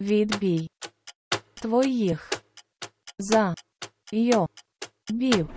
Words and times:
Відбій 0.00 0.70
твоїх 1.54 2.30
за 3.18 3.54
йо 4.12 4.46
бів. 5.10 5.48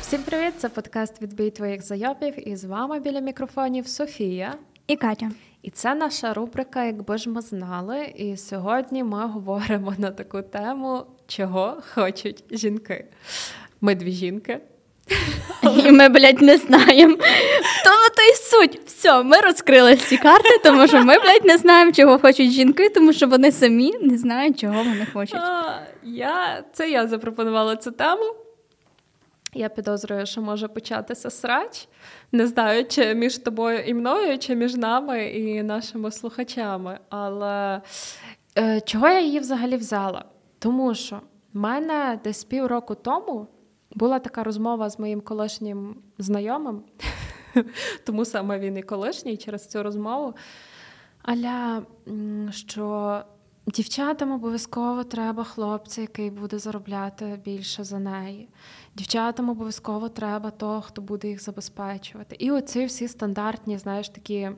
Всім 0.00 0.22
привіт! 0.22 0.54
Це 0.58 0.68
подкаст 0.68 1.22
Відбій 1.22 1.50
твоїх 1.50 1.82
зайобів. 1.82 2.48
І 2.48 2.56
з 2.56 2.64
вами 2.64 3.00
біля 3.00 3.20
мікрофонів 3.20 3.88
Софія. 3.88 4.54
І 4.86 4.96
Катя. 4.96 5.30
І 5.62 5.70
це 5.70 5.94
наша 5.94 6.34
рубрика, 6.34 6.84
якби 6.84 7.18
ж 7.18 7.30
ми 7.30 7.40
знали. 7.40 8.04
І 8.04 8.36
сьогодні 8.36 9.04
ми 9.04 9.26
говоримо 9.26 9.94
на 9.98 10.10
таку 10.10 10.42
тему, 10.42 11.06
чого 11.26 11.82
хочуть 11.94 12.44
жінки. 12.50 13.04
Ми 13.80 13.94
дві 13.94 14.10
жінки. 14.10 14.60
І 15.62 15.90
ми, 15.92 16.08
блядь, 16.08 16.42
не 16.42 16.56
знаємо. 16.56 17.16
Тому 17.84 18.06
то 18.16 18.22
і 18.32 18.34
суть. 18.34 18.80
Все, 18.86 19.22
ми 19.22 19.40
розкрили 19.40 19.94
всі 19.94 20.16
карти, 20.16 20.60
тому 20.64 20.88
що 20.88 21.02
ми, 21.04 21.18
блядь, 21.18 21.44
не 21.44 21.58
знаємо, 21.58 21.92
чого 21.92 22.18
хочуть 22.18 22.50
жінки, 22.50 22.88
тому 22.88 23.12
що 23.12 23.26
вони 23.26 23.52
самі 23.52 23.94
не 24.02 24.18
знають, 24.18 24.60
чого 24.60 24.74
вони 24.82 25.06
хочуть. 25.12 25.40
Я, 26.02 26.62
Це 26.72 26.90
я 26.90 27.06
запропонувала 27.06 27.76
цю 27.76 27.90
тему. 27.90 28.34
Я 29.54 29.68
підозрюю, 29.68 30.26
що 30.26 30.40
може 30.40 30.68
початися 30.68 31.30
срач. 31.30 31.88
Не 32.32 32.46
знаю, 32.46 32.84
чи 32.86 33.14
між 33.14 33.38
тобою 33.38 33.78
і 33.78 33.94
мною, 33.94 34.38
чи 34.38 34.54
між 34.54 34.74
нами 34.74 35.24
і 35.24 35.62
нашими 35.62 36.10
слухачами. 36.10 36.98
Але 37.08 37.80
е, 38.58 38.80
чого 38.80 39.08
я 39.08 39.20
її 39.20 39.40
взагалі 39.40 39.76
взяла? 39.76 40.24
Тому 40.58 40.94
що 40.94 41.16
в 41.54 41.58
мене 41.58 42.18
десь 42.24 42.44
півроку 42.44 42.94
тому 42.94 43.46
була 43.96 44.18
така 44.18 44.44
розмова 44.44 44.90
з 44.90 44.98
моїм 44.98 45.20
колишнім 45.20 45.96
знайомим, 46.18 46.82
тому 48.04 48.24
саме 48.24 48.58
він 48.58 48.76
і 48.76 48.82
колишній 48.82 49.36
через 49.36 49.68
цю 49.68 49.82
розмову. 49.82 50.34
Аля, 51.22 51.82
що 52.50 53.22
дівчатам 53.66 54.32
обов'язково 54.32 55.04
треба 55.04 55.44
хлопця, 55.44 56.00
який 56.00 56.30
буде 56.30 56.58
заробляти 56.58 57.40
більше 57.44 57.84
за 57.84 57.98
неї. 57.98 58.48
Дівчатам 58.94 59.48
обов'язково 59.48 60.08
треба 60.08 60.50
того, 60.50 60.80
хто 60.80 61.02
буде 61.02 61.28
їх 61.28 61.42
забезпечувати. 61.42 62.36
І 62.38 62.50
оці 62.50 62.84
всі 62.84 63.08
стандартні, 63.08 63.78
знаєш, 63.78 64.08
такі 64.08 64.50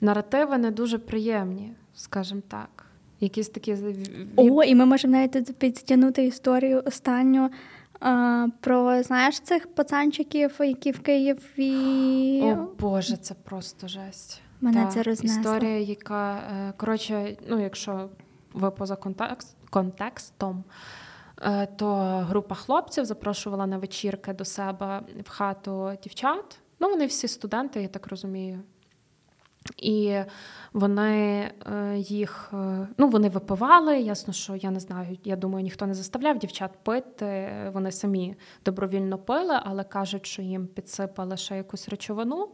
наративи 0.00 0.58
не 0.58 0.70
дуже 0.70 0.98
приємні, 0.98 1.72
скажімо 1.94 2.42
так. 2.48 2.89
Якісь 3.20 3.48
такі 3.48 3.76
О, 4.36 4.62
і 4.62 4.74
ми 4.74 4.84
можемо 4.84 5.12
навіть 5.12 5.32
тут 5.32 5.56
підтягнути 5.56 6.26
історію 6.26 6.82
останню 6.86 7.50
а, 8.00 8.46
про 8.60 9.02
знаєш 9.02 9.40
цих 9.40 9.74
пацанчиків, 9.74 10.56
які 10.60 10.92
в 10.92 11.00
Києві. 11.00 12.42
О 12.42 12.68
Боже, 12.78 13.16
це 13.16 13.34
просто 13.34 13.88
жесть. 13.88 14.40
Мене 14.60 14.84
Та, 14.84 14.90
це 14.90 15.02
рознесло. 15.02 15.40
Історія, 15.40 15.78
яка 15.78 16.36
е, 16.36 16.72
коротше, 16.76 17.36
ну 17.48 17.60
якщо 17.60 18.08
ви 18.52 18.70
поза 18.70 18.96
контекст, 18.96 19.56
контекстом, 19.70 20.64
е, 21.42 21.66
то 21.76 21.94
група 22.28 22.54
хлопців 22.54 23.04
запрошувала 23.04 23.66
на 23.66 23.78
вечірки 23.78 24.32
до 24.32 24.44
себе 24.44 25.02
в 25.24 25.28
хату 25.28 25.92
дівчат. 26.02 26.58
Ну, 26.80 26.90
вони 26.90 27.06
всі 27.06 27.28
студенти, 27.28 27.82
я 27.82 27.88
так 27.88 28.06
розумію. 28.06 28.60
І 29.76 30.16
вони 30.72 31.50
е, 31.72 31.96
їх 31.98 32.52
ну 32.98 33.08
вони 33.08 33.28
випивали. 33.28 34.00
Ясно, 34.00 34.32
що 34.32 34.56
я 34.56 34.70
не 34.70 34.80
знаю. 34.80 35.18
Я 35.24 35.36
думаю, 35.36 35.64
ніхто 35.64 35.86
не 35.86 35.94
заставляв 35.94 36.38
дівчат 36.38 36.70
пити. 36.82 37.52
Вони 37.72 37.92
самі 37.92 38.36
добровільно 38.64 39.18
пили, 39.18 39.60
але 39.62 39.84
кажуть, 39.84 40.26
що 40.26 40.42
їм 40.42 40.66
підсипали 40.66 41.36
ще 41.36 41.56
якусь 41.56 41.88
речовину 41.88 42.48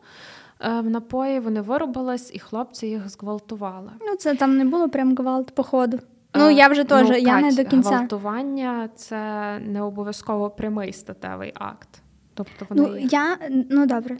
в 0.60 0.82
напої. 0.82 1.40
Вони 1.40 1.60
вирубились, 1.60 2.34
і 2.34 2.38
хлопці 2.38 2.86
їх 2.86 3.08
зґвалтували. 3.08 3.90
Ну 4.00 4.16
це 4.16 4.34
там 4.34 4.56
не 4.56 4.64
було 4.64 4.88
прям 4.88 5.16
гвалт 5.16 5.54
походу. 5.54 5.98
Ну 6.34 6.50
я 6.50 6.68
вже 6.68 6.84
теж 6.84 7.08
ну, 7.08 7.16
я 7.16 7.34
Кать, 7.34 7.42
не 7.42 7.64
до 7.64 7.70
кінця. 7.70 7.90
Гвалтування 7.90 8.88
це 8.96 9.18
не 9.58 9.82
обов'язково 9.82 10.50
прямий 10.50 10.92
статевий 10.92 11.52
акт. 11.54 11.88
Тобто 12.34 12.66
вони 12.68 12.82
ну 12.82 12.96
я 12.96 13.38
ну 13.70 13.86
добре. 13.86 14.16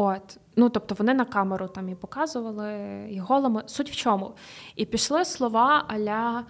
От, 0.00 0.38
ну 0.56 0.68
тобто 0.68 0.94
вони 0.94 1.14
на 1.14 1.24
камеру 1.24 1.68
там 1.68 1.88
і 1.88 1.94
показували 1.94 2.72
і 3.10 3.18
голими. 3.18 3.62
Суть 3.66 3.90
в 3.90 3.96
чому? 3.96 4.34
І 4.76 4.84
пішли 4.84 5.24
слова 5.24 5.84
аля. 5.88 6.44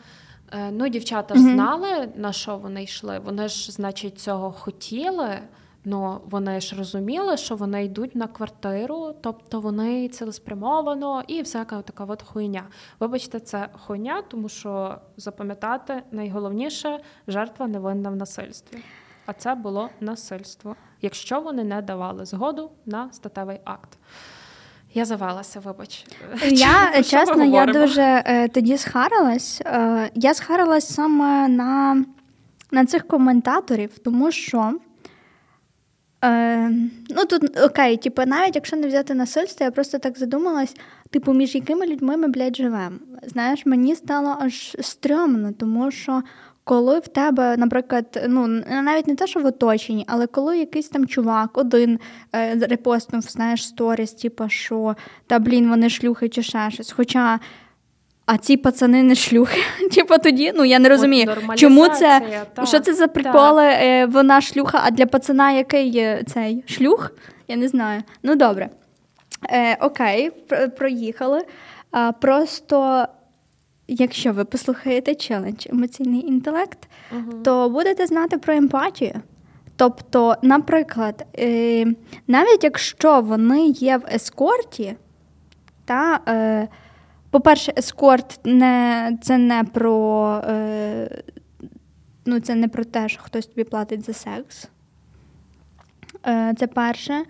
Е, 0.53 0.70
ну, 0.70 0.88
дівчата 0.88 1.34
ж 1.34 1.41
знали, 1.41 2.08
на 2.16 2.32
що 2.32 2.56
вони 2.56 2.82
йшли. 2.82 3.19
Вони 3.19 3.48
ж, 3.48 3.72
значить, 3.72 4.19
цього 4.19 4.53
хотіли, 4.53 5.38
але 5.87 6.19
вони 6.25 6.60
ж 6.60 6.76
розуміли, 6.76 7.37
що 7.37 7.56
вони 7.56 7.84
йдуть 7.84 8.14
на 8.14 8.26
квартиру, 8.26 9.14
тобто 9.20 9.60
вони 9.60 10.08
цілеспрямовано 10.08 11.22
і 11.26 11.42
всяка 11.42 11.82
така 11.82 12.04
от 12.04 12.22
хуйня. 12.22 12.64
Вибачте, 13.00 13.41
це 13.41 13.69
хуйня, 13.87 14.22
тому 14.28 14.48
що 14.48 14.98
запам'ятати 15.16 16.03
найголовніше 16.10 17.00
жертва 17.28 17.66
невинна 17.66 18.10
в 18.10 18.16
насильстві. 18.16 18.78
А 19.28 19.32
це 19.32 19.54
було 19.54 19.90
насильство 20.00 20.76
якщо 21.02 21.40
вони 21.40 21.64
не 21.64 21.82
давали 21.82 22.24
згоду 22.24 22.70
на 22.86 23.12
статевий 23.12 23.58
акт. 23.64 23.88
Я 24.94 25.04
завелася, 25.04 25.60
вибач. 25.60 26.06
Я 26.50 26.90
Чому, 26.92 27.04
чесно, 27.04 27.44
я 27.44 27.66
дуже 27.66 28.02
е, 28.02 28.48
тоді 28.48 28.78
схарилась. 28.78 29.62
Е, 29.66 30.10
я 30.14 30.34
схарилась 30.34 30.94
саме 30.94 31.48
на 31.48 32.04
на 32.70 32.86
цих 32.86 33.06
коментаторів, 33.06 33.98
тому 33.98 34.30
що 34.30 34.78
е, 36.24 36.70
ну 37.08 37.24
тут 37.28 37.60
окей, 37.60 37.96
типу, 37.96 38.22
навіть 38.26 38.54
якщо 38.54 38.76
не 38.76 38.86
взяти 38.86 39.14
насильство, 39.14 39.64
я 39.64 39.70
просто 39.70 39.98
так 39.98 40.18
задумалась, 40.18 40.74
типу, 41.10 41.32
між 41.32 41.54
якими 41.54 41.86
людьми 41.86 42.16
ми, 42.16 42.28
блядь, 42.28 42.56
живемо. 42.56 42.96
Знаєш, 43.22 43.66
мені 43.66 43.94
стало 43.94 44.36
аж 44.40 44.76
стрьомно, 44.80 45.52
тому 45.52 45.90
що 45.90 46.22
коли 46.68 46.98
в 46.98 47.08
тебе, 47.08 47.56
наприклад, 47.56 48.24
ну 48.28 48.46
навіть 48.82 49.06
не 49.06 49.14
те, 49.14 49.26
що 49.26 49.40
в 49.40 49.46
оточенні, 49.46 50.04
але 50.08 50.26
коли 50.26 50.58
якийсь 50.58 50.88
там 50.88 51.06
чувак 51.06 51.58
один 51.58 51.98
е, 52.34 52.54
репостнув, 52.54 53.22
знаєш, 53.22 53.66
сторіс, 53.66 54.12
типу, 54.12 54.48
що 54.48 54.96
та 55.26 55.38
блін, 55.38 55.68
вони 55.68 55.90
шлюхи 55.90 56.28
чи 56.28 56.42
ще 56.42 56.70
щось. 56.70 56.92
Хоча. 56.92 57.40
А 58.26 58.38
ці 58.38 58.56
пацани 58.56 59.02
не 59.02 59.14
шлюхи. 59.14 59.60
Типу 59.94 60.14
тоді, 60.18 60.52
ну 60.56 60.64
я 60.64 60.78
не 60.78 60.88
розумію, 60.88 61.36
чому 61.56 61.88
це 61.88 62.22
та, 62.54 62.66
що 62.66 62.80
це 62.80 62.94
за 62.94 63.08
приколи? 63.08 63.62
Та. 63.62 63.84
Е, 63.84 64.06
вона 64.06 64.40
шлюха, 64.40 64.80
а 64.84 64.90
для 64.90 65.06
пацана 65.06 65.52
який 65.52 66.24
цей 66.24 66.64
шлюх? 66.66 67.12
Я 67.48 67.56
не 67.56 67.68
знаю. 67.68 68.02
Ну 68.22 68.34
добре. 68.34 68.68
Е, 69.50 69.76
Окей, 69.80 70.30
проїхали. 70.78 71.42
А, 71.90 72.12
Просто 72.12 73.06
якщо 73.88 74.32
ви 74.32 74.44
послухаєте 74.44 75.15
челендж 75.15 75.66
емоційний 75.66 76.26
інтелект, 76.26 76.88
uh 77.12 77.43
то 77.43 77.69
будете 77.69 78.06
знати 78.06 78.38
про 78.38 78.54
емпатію. 78.54 79.22
Тобто, 79.76 80.37
наприклад, 80.43 81.26
е, 81.38 81.84
навіть 82.26 82.65
якщо 82.65 83.21
вони 83.21 83.66
є 83.66 83.97
в 83.97 84.04
ескорті, 84.12 84.97
та, 85.84 86.21
е, 86.28 86.69
по-перше, 87.31 87.72
ескорт 87.76 88.41
не, 88.44 89.19
це 89.22 89.38
не 89.38 89.65
про 89.65 90.41
е, 90.49 91.22
ну, 92.26 92.41
це 92.41 92.55
не 92.55 92.69
про 92.69 92.84
те, 92.84 93.09
що 93.09 93.22
хтось 93.22 93.47
тобі 93.47 93.65
платить 93.65 94.05
за 94.05 94.12
секс. 94.12 94.69
Це 96.56 96.66
перше. 96.66 97.25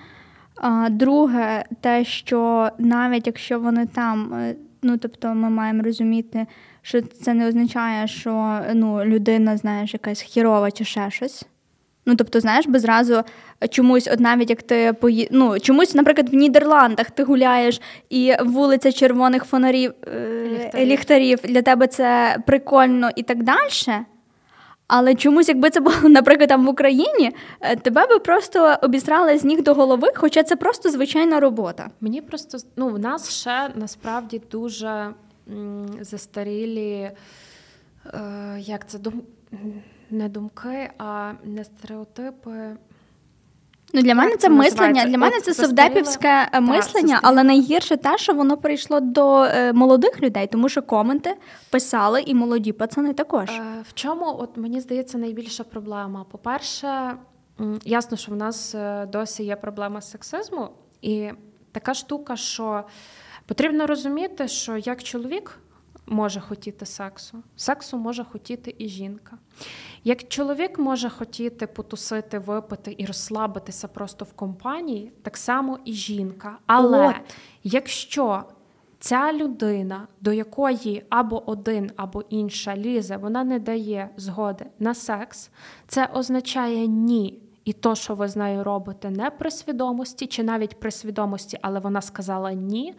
Друге, 0.90 1.64
те, 1.80 2.04
що 2.04 2.70
навіть 2.78 3.26
якщо 3.26 3.60
вони 3.60 3.86
там 3.86 4.34
Ну, 4.82 4.98
тобто, 4.98 5.34
ми 5.34 5.50
маємо 5.50 5.82
розуміти, 5.82 6.46
що 6.82 7.02
це 7.02 7.34
не 7.34 7.48
означає, 7.48 8.06
що 8.06 8.60
ну, 8.74 9.04
людина, 9.04 9.56
знаєш, 9.56 9.92
якась 9.92 10.20
хірова 10.20 10.70
чи 10.70 10.84
ще 10.84 11.10
щось. 11.10 11.46
Ну, 12.06 12.16
тобто, 12.16 12.40
знаєш, 12.40 12.66
би 12.66 12.78
зразу 12.78 13.22
чомусь, 13.70 14.08
от 14.12 14.20
навіть 14.20 14.50
як 14.50 14.62
ти 14.62 14.92
пої... 14.92 15.28
ну, 15.30 15.60
чомусь, 15.60 15.94
наприклад, 15.94 16.28
в 16.28 16.34
Нідерландах 16.34 17.10
ти 17.10 17.22
гуляєш 17.22 17.80
і 18.10 18.32
вулиця 18.44 18.92
червоних 18.92 19.44
фонарів 19.44 19.92
е, 20.06 20.48
ліхтарів. 20.48 20.88
ліхтарів 20.88 21.38
для 21.44 21.62
тебе 21.62 21.86
це 21.86 22.36
прикольно 22.46 23.10
і 23.16 23.22
так 23.22 23.42
далі. 23.42 24.04
Але 24.88 25.14
чомусь, 25.14 25.48
якби 25.48 25.70
це 25.70 25.80
було, 25.80 25.96
наприклад, 26.08 26.48
там 26.48 26.66
в 26.66 26.68
Україні, 26.68 27.32
е, 27.60 27.76
тебе 27.76 28.06
би 28.06 28.18
просто 28.18 28.76
обісрали 28.82 29.38
з 29.38 29.44
ніг 29.44 29.62
до 29.62 29.74
голови, 29.74 30.08
хоча 30.14 30.42
це 30.42 30.56
просто 30.56 30.90
звичайна 30.90 31.40
робота. 31.40 31.90
Мені 32.00 32.22
просто 32.22 32.58
ну, 32.76 32.88
в 32.88 32.98
нас 32.98 33.30
ще 33.30 33.70
насправді 33.74 34.42
дуже 34.50 35.14
застарілі, 36.00 37.10
е, 38.06 38.56
як 38.58 38.88
це 38.88 38.98
дум... 38.98 39.22
не 40.10 40.28
думки, 40.28 40.90
а 40.98 41.32
не 41.44 41.64
стереотипи. 41.64 42.76
Ну, 43.92 44.02
Для 44.02 44.14
мене 44.14 44.36
це 44.36 44.48
мислення. 44.48 45.04
Для 45.04 45.18
мене 45.18 45.40
це 45.40 45.54
совдепівське 45.54 46.48
е, 46.52 46.60
мислення, 46.60 47.14
так, 47.14 47.20
але 47.22 47.44
найгірше 47.44 47.96
те, 47.96 48.18
що 48.18 48.34
воно 48.34 48.56
прийшло 48.56 49.00
до 49.00 49.42
е, 49.42 49.72
молодих 49.72 50.22
людей, 50.22 50.46
тому 50.46 50.68
що 50.68 50.82
коменти 50.82 51.36
писали 51.70 52.22
і 52.22 52.34
молоді 52.34 52.72
пацани 52.72 53.12
також. 53.12 53.50
Е, 53.50 53.62
в 53.88 53.94
чому, 53.94 54.36
от 54.38 54.56
мені 54.56 54.80
здається, 54.80 55.18
найбільша 55.18 55.64
проблема? 55.64 56.24
По-перше, 56.30 57.14
ясно, 57.84 58.16
що 58.16 58.32
в 58.32 58.36
нас 58.36 58.76
досі 59.08 59.44
є 59.44 59.56
проблема 59.56 60.00
сексизму, 60.00 60.68
і 61.02 61.30
така 61.72 61.94
штука, 61.94 62.36
що 62.36 62.84
потрібно 63.46 63.86
розуміти, 63.86 64.48
що 64.48 64.76
як 64.76 65.02
чоловік 65.02 65.58
може 66.06 66.40
хотіти 66.40 66.86
сексу, 66.86 67.42
сексу 67.56 67.96
може 67.96 68.24
хотіти 68.24 68.74
і 68.78 68.88
жінка. 68.88 69.38
Як 70.04 70.28
чоловік 70.28 70.78
може 70.78 71.10
хотіти 71.10 71.66
потусити, 71.66 72.38
випити 72.38 72.94
і 72.98 73.06
розслабитися 73.06 73.88
просто 73.88 74.24
в 74.24 74.32
компанії, 74.32 75.12
так 75.22 75.36
само 75.36 75.78
і 75.84 75.92
жінка. 75.92 76.58
Але 76.66 77.08
От. 77.08 77.14
якщо 77.64 78.44
ця 79.00 79.32
людина, 79.32 80.06
до 80.20 80.32
якої 80.32 81.04
або 81.08 81.50
один, 81.50 81.90
або 81.96 82.24
інша 82.28 82.76
лізе, 82.76 83.16
вона 83.16 83.44
не 83.44 83.58
дає 83.58 84.10
згоди 84.16 84.66
на 84.78 84.94
секс, 84.94 85.50
це 85.86 86.08
означає 86.14 86.86
ні. 86.86 87.42
І 87.64 87.72
то, 87.72 87.94
що 87.94 88.14
ви 88.14 88.28
з 88.28 88.36
нею 88.36 88.64
робите, 88.64 89.10
не 89.10 89.30
при 89.30 89.50
свідомості, 89.50 90.26
чи 90.26 90.42
навіть 90.42 90.80
при 90.80 90.90
свідомості, 90.90 91.58
але 91.62 91.80
вона 91.80 92.00
сказала 92.00 92.52
ні. 92.52 92.94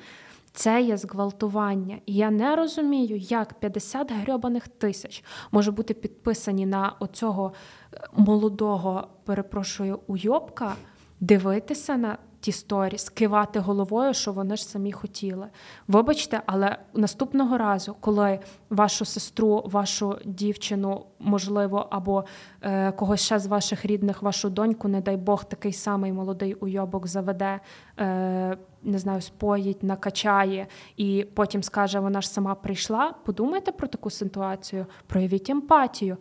Це 0.54 0.81
є 0.81 0.98
зґвалтування. 0.98 1.98
І 2.06 2.13
я 2.13 2.31
не 2.31 2.56
розумію, 2.56 3.18
як 3.18 3.54
50 3.54 4.12
грьобаних 4.12 4.68
тисяч 4.68 5.24
може 5.51 5.72
бути 5.72 5.94
підписані 5.94 6.66
на 6.66 6.96
оцього 7.00 7.54
е, 7.94 8.00
молодого, 8.13 9.07
перепрошую, 9.25 10.00
уйобка, 10.07 10.75
дивитися 11.19 11.98
на 11.98 12.18
ті 12.40 12.52
сторі, 12.52 12.98
скивати 12.98 13.60
головою, 13.60 14.14
що 14.14 14.32
вони 14.32 14.56
ж 14.56 14.66
самі 14.66 14.92
хотіли. 14.92 15.48
Вибачте, 15.88 16.42
але 16.46 16.78
наступного 16.94 17.58
разу, 17.58 17.96
коли 18.00 18.40
вашу 18.70 19.06
сестру, 19.06 19.64
вашу 19.66 20.18
дівчину, 20.26 21.06
можливо, 21.20 21.88
або 21.90 22.26
е, 22.62 22.92
когось 22.92 23.22
ще 23.22 23.40
з 23.40 23.48
ваших 23.48 23.86
рідних, 23.86 24.22
вашу 24.22 24.50
доньку, 24.50 24.88
не 24.88 25.02
дай 25.02 25.18
Бог, 25.18 25.46
такий 25.46 25.74
самий 25.74 26.12
молодий 26.12 26.54
уйобок 26.54 27.08
заведе, 27.08 27.60
е, 28.00 28.58
не 28.84 29.00
знаю, 29.00 29.22
споїть, 29.22 29.84
накачає 29.84 30.68
і 30.98 31.28
потім 31.34 31.64
скаже, 31.64 32.00
вона 32.00 32.22
ж 32.22 32.30
сама 32.30 32.56
прийшла. 32.56 33.14
Подумайте 33.26 33.72
про 33.72 33.88
таку 33.88 34.10
ситуацію, 34.10 34.86
проявіть 35.08 35.50
емпатію, 35.50 36.18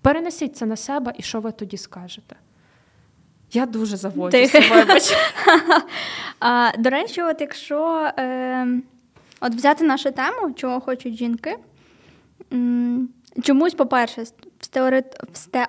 перенесіть 0.00 0.56
це 0.56 0.66
на 0.66 0.76
себе, 0.76 1.12
і 1.18 1.22
що 1.22 1.40
ви 1.40 1.52
тоді 1.52 1.76
скажете? 1.76 2.36
Я 3.52 3.66
дуже 3.66 3.96
заводжуся, 3.96 4.60
вибач. 4.60 5.16
а, 6.40 6.72
До 6.78 6.90
речі, 6.90 7.22
от 7.22 7.40
якщо 7.40 8.10
е, 8.18 8.66
от 9.40 9.54
взяти 9.54 9.84
нашу 9.84 10.10
тему, 10.12 10.52
чого 10.52 10.80
хочуть 10.80 11.14
жінки, 11.14 11.56
чомусь, 13.42 13.74
по-перше, 13.74 14.22
в, 14.22 14.64
стереот... 14.64 15.04
в 15.32 15.36
сте... 15.36 15.66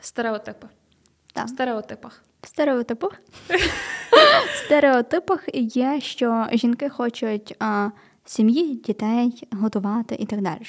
стереотипи. 0.00 0.66
Так. 1.32 1.46
В 1.46 1.48
стереотипах. 1.48 2.22
В 2.42 2.46
стереотипах 2.46 3.20
В 4.54 4.64
стереотипах 4.64 5.44
є, 5.54 6.00
що 6.00 6.46
жінки 6.52 6.88
хочуть 6.88 7.56
а, 7.58 7.90
сім'ї, 8.24 8.74
дітей 8.74 9.48
готувати 9.52 10.16
і 10.18 10.26
так 10.26 10.40
далі. 10.40 10.62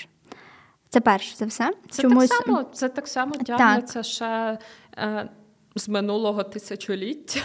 Це 0.89 1.00
перше 1.01 1.35
за 1.35 1.45
все. 1.45 1.74
Це 1.89 2.01
Чомусь... 2.01 2.30
так 2.30 2.45
само 2.45 2.63
це 2.63 2.89
так 2.89 3.07
само 3.07 3.35
тягнеться 3.35 4.03
ще. 4.03 4.57
Е, 4.97 5.30
з 5.75 5.90
минулого 5.90 6.44
тисячоліття. 6.44 7.40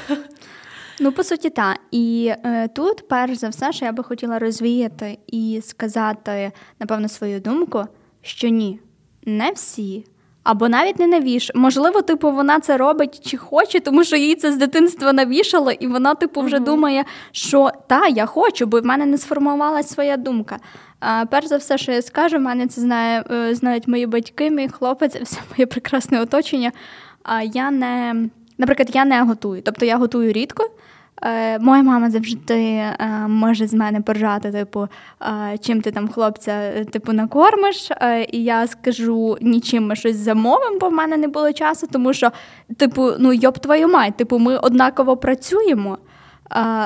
Ну, 1.01 1.13
по 1.13 1.25
суті, 1.25 1.51
так. 1.51 1.81
І 1.91 2.33
е, 2.45 2.69
тут, 2.69 3.09
перш 3.09 3.35
за 3.35 3.49
все, 3.49 3.73
що 3.73 3.85
я 3.85 3.93
би 3.93 4.05
хотіла 4.05 4.39
розвіяти 4.39 5.19
і 5.27 5.61
сказати, 5.65 6.53
напевно, 6.81 7.09
свою 7.09 7.41
думку, 7.41 7.85
що 8.23 8.49
ні, 8.49 8.81
не 9.25 9.51
всі. 9.51 10.05
Або 10.43 10.69
навіть 10.69 10.99
не 10.99 11.07
навіш. 11.07 11.51
Можливо, 11.55 12.03
типу, 12.03 12.33
вона 12.33 12.61
це 12.61 12.77
робить 12.77 13.21
чи 13.31 13.37
хоче, 13.37 13.81
тому 13.81 14.05
що 14.05 14.17
їй 14.17 14.35
це 14.35 14.53
з 14.53 14.57
дитинства 14.57 15.13
навішало, 15.13 15.71
і 15.73 15.87
вона, 15.87 16.15
типу, 16.15 16.41
вже 16.41 16.57
uh-huh. 16.57 16.65
думає, 16.65 17.05
що 17.33 17.71
та, 17.87 18.07
я 18.07 18.27
хочу, 18.27 18.67
бо 18.67 18.81
в 18.81 18.85
мене 18.85 19.07
не 19.07 19.19
сформувалася 19.19 19.89
своя 19.89 20.17
думка. 20.17 20.59
А, 21.01 21.25
Перш 21.31 21.47
за 21.47 21.57
все, 21.57 21.79
що 21.79 21.93
я 21.93 22.03
скажу, 22.03 22.37
в 22.37 22.41
мене 22.41 22.67
це 22.67 22.81
знає, 22.81 23.25
е, 23.31 23.55
знають 23.55 23.89
мої 23.89 24.07
батьки, 24.07 24.51
мій 24.51 24.69
хлопець, 24.69 25.17
все 25.23 25.41
моє 25.51 25.67
прекрасне 25.67 26.21
оточення 26.21 26.73
я 27.53 27.71
не, 27.71 28.29
наприклад, 28.59 28.91
я 28.95 29.05
не 29.05 29.23
готую. 29.23 29.63
Тобто 29.63 29.85
я 29.85 29.97
готую 29.97 30.33
рідко. 30.33 30.71
Е, 31.23 31.59
Моя 31.59 31.83
мама 31.83 32.11
завжди 32.11 32.55
е, 32.55 32.97
може 33.29 33.67
з 33.67 33.75
мене 33.75 34.01
поржати, 34.01 34.53
типу, 34.53 34.89
е, 35.23 35.59
чим 35.59 35.81
ти 35.81 35.91
там 35.91 36.09
хлопця 36.09 36.85
типу, 36.85 37.13
накормиш. 37.13 37.91
Е, 37.91 38.27
і 38.33 38.45
я 38.45 38.67
скажу 38.67 39.39
нічим 39.41 39.87
ми 39.87 39.97
щось 39.97 40.17
замовимо, 40.17 40.79
бо 40.81 40.89
в 40.89 40.93
мене 40.93 41.17
не 41.17 41.29
було 41.29 41.53
часу, 41.53 41.87
тому 41.93 42.13
що, 42.13 42.31
типу, 42.77 43.11
ну 43.19 43.33
йоб 43.33 43.59
твою 43.59 43.89
мать, 43.89 44.17
типу, 44.17 44.39
ми 44.39 44.59
однаково 44.59 45.17
працюємо. 45.17 45.99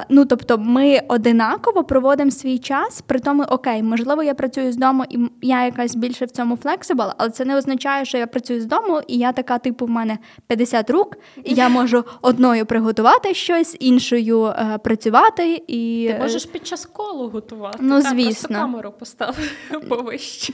Ну, 0.08 0.24
тобто, 0.24 0.58
ми 0.58 1.00
одинаково 1.08 1.84
проводимо 1.84 2.30
свій 2.30 2.58
час, 2.58 3.00
при 3.00 3.20
тому, 3.20 3.42
окей, 3.42 3.82
можливо, 3.82 4.22
я 4.22 4.34
працюю 4.34 4.72
з 4.72 4.76
дому, 4.76 5.04
і 5.10 5.18
я 5.42 5.64
якась 5.64 5.94
більше 5.94 6.24
в 6.24 6.30
цьому 6.30 6.56
flexible, 6.56 7.04
але 7.18 7.30
це 7.30 7.44
не 7.44 7.56
означає, 7.56 8.04
що 8.04 8.18
я 8.18 8.26
працюю 8.26 8.60
з 8.60 8.66
дому, 8.66 9.00
і 9.06 9.18
я 9.18 9.32
така, 9.32 9.58
типу, 9.58 9.86
в 9.86 9.90
мене 9.90 10.18
50 10.46 10.90
рук, 10.90 11.16
і 11.44 11.54
я 11.54 11.68
можу 11.68 12.04
одною 12.22 12.66
приготувати 12.66 13.34
щось, 13.34 13.76
іншою 13.80 14.44
е, 14.44 14.78
працювати. 14.84 15.64
І... 15.66 16.10
Ти 16.12 16.18
можеш 16.18 16.46
під 16.46 16.66
час 16.66 16.86
call 16.86 17.20
у 17.20 17.28
готувати. 17.28 17.78
Ну, 17.80 18.02
так, 18.02 18.10
звісно. 18.10 18.48
Просто 18.48 18.54
камеру 18.54 18.92
поставити 18.98 19.78
повище. 19.88 20.52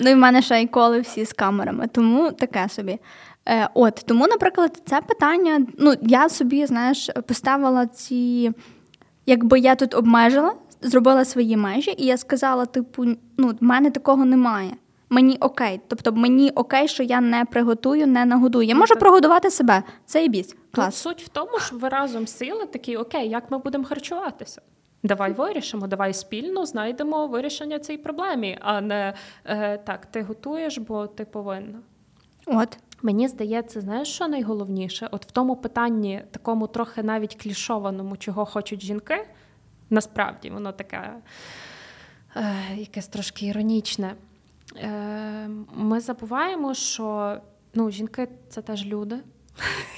Ну 0.00 0.10
і 0.10 0.14
в 0.14 0.16
мене 0.16 0.42
ще 0.42 0.62
й 0.62 0.66
коли 0.66 1.00
всі 1.00 1.24
з 1.24 1.32
камерами, 1.32 1.88
тому 1.92 2.32
таке 2.32 2.68
собі. 2.68 2.98
Е, 3.48 3.68
От 3.74 4.02
тому, 4.06 4.26
наприклад, 4.26 4.82
це 4.84 5.00
питання. 5.00 5.66
Ну, 5.78 5.94
я 6.02 6.28
собі, 6.28 6.66
знаєш, 6.66 7.10
поставила 7.26 7.86
ці, 7.86 8.52
якби 9.26 9.60
я 9.60 9.74
тут 9.74 9.94
обмежила, 9.94 10.54
зробила 10.82 11.24
свої 11.24 11.56
межі, 11.56 11.94
і 11.98 12.06
я 12.06 12.16
сказала: 12.16 12.66
типу, 12.66 13.04
ну, 13.36 13.48
в 13.48 13.64
мене 13.64 13.90
такого 13.90 14.24
немає. 14.24 14.70
Мені 15.10 15.36
окей, 15.40 15.80
тобто 15.88 16.12
мені 16.12 16.50
окей, 16.50 16.88
що 16.88 17.02
я 17.02 17.20
не 17.20 17.44
приготую, 17.44 18.06
не 18.06 18.24
нагодую. 18.24 18.66
Я 18.66 18.74
можу 18.74 18.94
так. 18.94 18.98
прогодувати 18.98 19.50
себе. 19.50 19.82
Це 20.06 20.24
і 20.24 20.28
біс. 20.28 20.56
Клас. 20.72 20.86
Тут 20.86 20.94
суть 20.94 21.22
в 21.22 21.28
тому, 21.28 21.58
що 21.58 21.76
ви 21.76 21.88
разом 21.88 22.26
сіли 22.26 22.66
такі, 22.66 22.96
окей, 22.96 23.28
як 23.28 23.50
ми 23.50 23.58
будемо 23.58 23.84
харчуватися. 23.84 24.62
Давай 25.02 25.32
вирішимо, 25.32 25.86
давай 25.86 26.14
спільно 26.14 26.66
знайдемо 26.66 27.26
вирішення 27.26 27.78
цієї 27.78 28.02
проблеми, 28.02 28.58
а 28.60 28.80
не 28.80 29.14
е, 29.44 29.78
так, 29.78 30.06
ти 30.06 30.22
готуєш, 30.22 30.78
бо 30.78 31.06
ти 31.06 31.24
повинна. 31.24 31.78
От. 32.46 32.78
Мені 33.06 33.28
здається, 33.28 33.80
знаєш, 33.80 34.08
що 34.08 34.28
найголовніше? 34.28 35.08
От 35.10 35.26
в 35.26 35.30
тому 35.30 35.56
питанні, 35.56 36.22
такому 36.30 36.66
трохи 36.66 37.02
навіть 37.02 37.34
клішованому, 37.42 38.16
чого 38.16 38.44
хочуть 38.44 38.82
жінки, 38.82 39.26
насправді 39.90 40.50
воно 40.50 40.72
таке 40.72 41.12
е, 42.36 42.54
якесь 42.76 43.08
трошки 43.08 43.46
іронічне. 43.46 44.14
Е, 44.76 45.48
Ми 45.74 46.00
забуваємо, 46.00 46.74
що 46.74 47.36
ну, 47.74 47.90
жінки 47.90 48.28
це 48.48 48.62
теж 48.62 48.86
люди. 48.86 49.16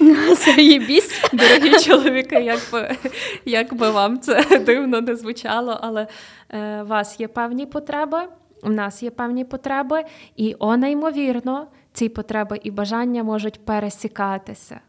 Заєбісь. 0.44 1.22
Дорогі 1.32 1.84
чоловіки, 1.84 2.40
як 2.40 2.60
би, 2.72 2.96
як 3.44 3.74
би 3.74 3.90
вам 3.90 4.20
це 4.20 4.58
дивно 4.66 5.00
не 5.00 5.16
звучало, 5.16 5.78
але 5.80 6.06
е, 6.48 6.82
у 6.82 6.86
вас 6.86 7.20
є 7.20 7.28
певні 7.28 7.66
потреби, 7.66 8.18
у 8.62 8.70
нас 8.70 9.02
є 9.02 9.10
певні 9.10 9.44
потреби, 9.44 10.04
і 10.36 10.56
о, 10.58 10.76
неймовірно, 10.76 11.66
ці 11.92 12.08
потреби 12.08 12.60
і 12.62 12.70
бажання 12.70 13.22
можуть 13.22 13.64
пересікатися. 13.64 14.80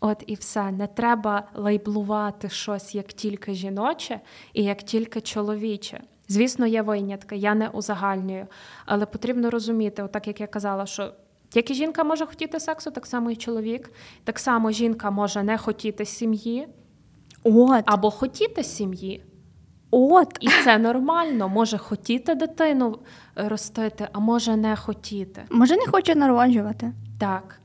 От 0.00 0.24
і 0.26 0.34
все. 0.34 0.72
Не 0.72 0.86
треба 0.86 1.48
лейблувати 1.54 2.48
щось 2.48 2.94
як 2.94 3.06
тільки 3.06 3.54
жіноче 3.54 4.20
і 4.52 4.64
як 4.64 4.82
тільки 4.82 5.20
чоловіче. 5.20 6.00
Звісно, 6.28 6.66
є 6.66 6.82
винятки, 6.82 7.36
я 7.36 7.54
не 7.54 7.68
узагальнюю, 7.68 8.46
але 8.86 9.06
потрібно 9.06 9.50
розуміти, 9.50 10.02
отак 10.02 10.26
як 10.26 10.40
я 10.40 10.46
казала, 10.46 10.86
що 10.86 11.12
як 11.54 11.70
і 11.70 11.74
жінка 11.74 12.04
може 12.04 12.26
хотіти 12.26 12.60
сексу, 12.60 12.90
так 12.90 13.06
само 13.06 13.30
і 13.30 13.36
чоловік. 13.36 13.92
Так 14.24 14.38
само 14.38 14.70
жінка 14.70 15.10
може 15.10 15.42
не 15.42 15.58
хотіти 15.58 16.04
сім'ї 16.04 16.68
От. 17.44 17.82
або 17.86 18.10
хотіти 18.10 18.64
сім'ї. 18.64 19.24
От. 19.94 20.36
І 20.40 20.48
це 20.48 20.78
нормально. 20.78 21.48
Може 21.48 21.78
хотіти 21.78 22.34
дитину 22.34 22.98
ростити, 23.36 24.08
а 24.12 24.18
може 24.18 24.56
не 24.56 24.76
хотіти. 24.76 25.42
Може, 25.50 25.76
не 25.76 25.86
хоче 25.86 26.14
народжувати. 26.14 26.92
Так. 27.18 27.58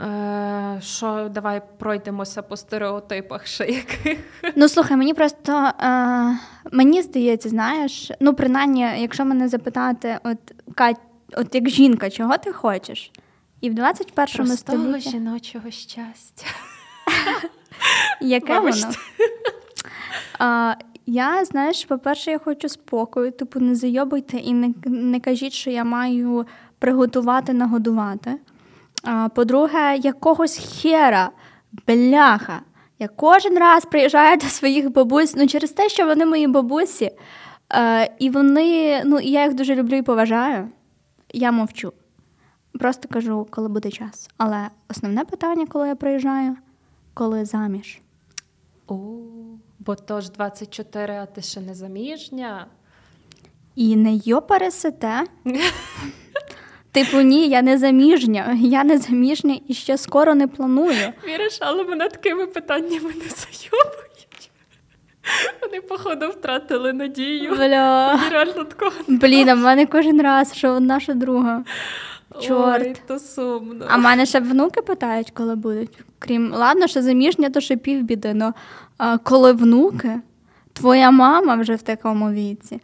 Е, 0.00 0.80
Що 0.82 1.28
давай 1.30 1.62
пройдемося 1.78 2.42
по 2.42 2.56
стереотипах 2.56 3.46
ще 3.46 3.66
яких. 3.66 4.18
Ну 4.56 4.68
слухай, 4.68 4.96
мені 4.96 5.14
просто 5.14 5.52
е, 5.52 6.38
мені 6.72 7.02
здається, 7.02 7.48
знаєш, 7.48 8.10
ну 8.20 8.34
принаймні, 8.34 8.80
якщо 8.98 9.24
мене 9.24 9.48
запитати, 9.48 10.18
от 10.24 10.38
Кать, 10.74 11.00
от 11.36 11.54
як 11.54 11.68
жінка, 11.68 12.10
чого 12.10 12.38
ти 12.38 12.52
хочеш? 12.52 13.12
І 13.60 13.70
в 13.70 13.74
21 13.74 14.46
столітті... 14.46 15.10
жіночого 15.10 15.70
щастя. 15.70 16.46
Яке 18.20 18.58
воно? 18.58 18.76
А, 21.06 21.10
я, 21.10 21.44
знаєш, 21.44 21.84
по-перше, 21.84 22.30
я 22.30 22.38
хочу 22.38 22.68
спокою, 22.68 23.32
типу, 23.32 23.60
не 23.60 23.74
зайобуйте 23.74 24.36
і 24.36 24.54
не, 24.54 24.74
не 24.84 25.20
кажіть, 25.20 25.52
що 25.52 25.70
я 25.70 25.84
маю 25.84 26.46
приготувати, 26.78 27.52
нагодувати. 27.52 28.38
А, 29.04 29.28
По-друге, 29.28 29.96
якогось 29.96 30.80
хера, 30.82 31.30
бляха. 31.86 32.60
Я 32.98 33.08
кожен 33.08 33.58
раз 33.58 33.84
приїжджаю 33.84 34.36
до 34.36 34.46
своїх 34.46 34.92
бабусь, 34.92 35.36
ну 35.36 35.46
через 35.46 35.70
те, 35.70 35.88
що 35.88 36.06
вони 36.06 36.26
мої 36.26 36.46
бабусі, 36.46 37.10
е, 37.74 38.16
і 38.18 38.30
вони, 38.30 39.02
ну 39.04 39.18
і 39.18 39.30
я 39.30 39.44
їх 39.44 39.54
дуже 39.54 39.74
люблю 39.74 39.96
і 39.96 40.02
поважаю. 40.02 40.68
Я 41.32 41.52
мовчу. 41.52 41.92
Просто 42.72 43.08
кажу, 43.08 43.46
коли 43.50 43.68
буде 43.68 43.90
час. 43.90 44.30
Але 44.36 44.68
основне 44.88 45.24
питання, 45.24 45.66
коли 45.66 45.88
я 45.88 45.94
приїжджаю, 45.94 46.56
коли 47.14 47.44
заміж. 47.44 48.00
О, 48.86 48.96
бо 49.86 49.94
то 49.94 50.20
ж 50.20 50.30
24, 50.30 51.14
а 51.14 51.26
ти 51.26 51.42
ще 51.42 51.60
не 51.60 51.74
заміжня. 51.74 52.66
І 53.74 53.96
не 53.96 54.20
йо 54.24 54.42
пересете. 54.42 55.22
Типу, 56.92 57.20
ні, 57.20 57.48
я 57.48 57.62
не 57.62 57.78
заміжня, 57.78 58.58
я 58.60 58.84
не 58.84 58.98
заміжня 58.98 59.58
і 59.68 59.74
ще 59.74 59.98
скоро 59.98 60.34
не 60.34 60.48
планую. 60.48 61.12
Віриш, 61.26 61.58
але 61.60 61.84
мене 61.84 62.08
такими 62.08 62.46
питаннями 62.46 63.08
не 63.14 63.28
зайобують. 63.28 64.50
Вони, 65.62 65.80
походу, 65.80 66.28
втратили 66.28 66.92
надію. 66.92 67.50
Бля. 67.50 68.20
реально 68.30 68.64
такого. 68.64 68.92
Блін, 69.08 69.48
а 69.48 69.54
в 69.54 69.58
мене 69.58 69.86
кожен 69.86 70.22
раз, 70.22 70.54
що 70.56 70.80
наша 70.80 71.14
друга. 71.14 71.64
Чорт. 72.40 72.82
Ой, 72.86 72.96
то 73.06 73.18
сумно. 73.18 73.86
А 73.88 73.96
мене 73.96 74.26
ще 74.26 74.40
внуки 74.40 74.82
питають, 74.82 75.30
коли 75.30 75.56
будуть. 75.56 75.98
Крім, 76.18 76.52
ладно, 76.52 76.86
що 76.86 77.02
заміжня, 77.02 77.50
то 77.50 77.60
ще 77.60 77.76
півбіди. 77.76 78.34
Ну, 78.34 78.52
а 78.98 79.18
коли 79.18 79.52
внуки, 79.52 80.20
твоя 80.72 81.10
мама 81.10 81.54
вже 81.54 81.74
в 81.74 81.82
такому 81.82 82.30
віці. 82.30 82.80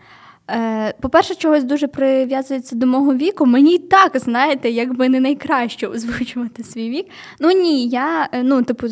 Е, 0.50 0.94
По-перше, 1.00 1.34
чогось 1.34 1.64
дуже 1.64 1.86
прив'язується 1.88 2.76
до 2.76 2.86
мого 2.86 3.14
віку. 3.14 3.46
Мені 3.46 3.74
й 3.74 3.78
так, 3.78 4.18
знаєте, 4.18 4.70
якби 4.70 5.08
не 5.08 5.20
найкраще 5.20 5.86
озвучувати 5.86 6.64
свій 6.64 6.90
вік. 6.90 7.06
Ну 7.40 7.50
ні, 7.50 7.88
я, 7.88 8.28
е, 8.32 8.42
ну, 8.42 8.62
типу, 8.62 8.86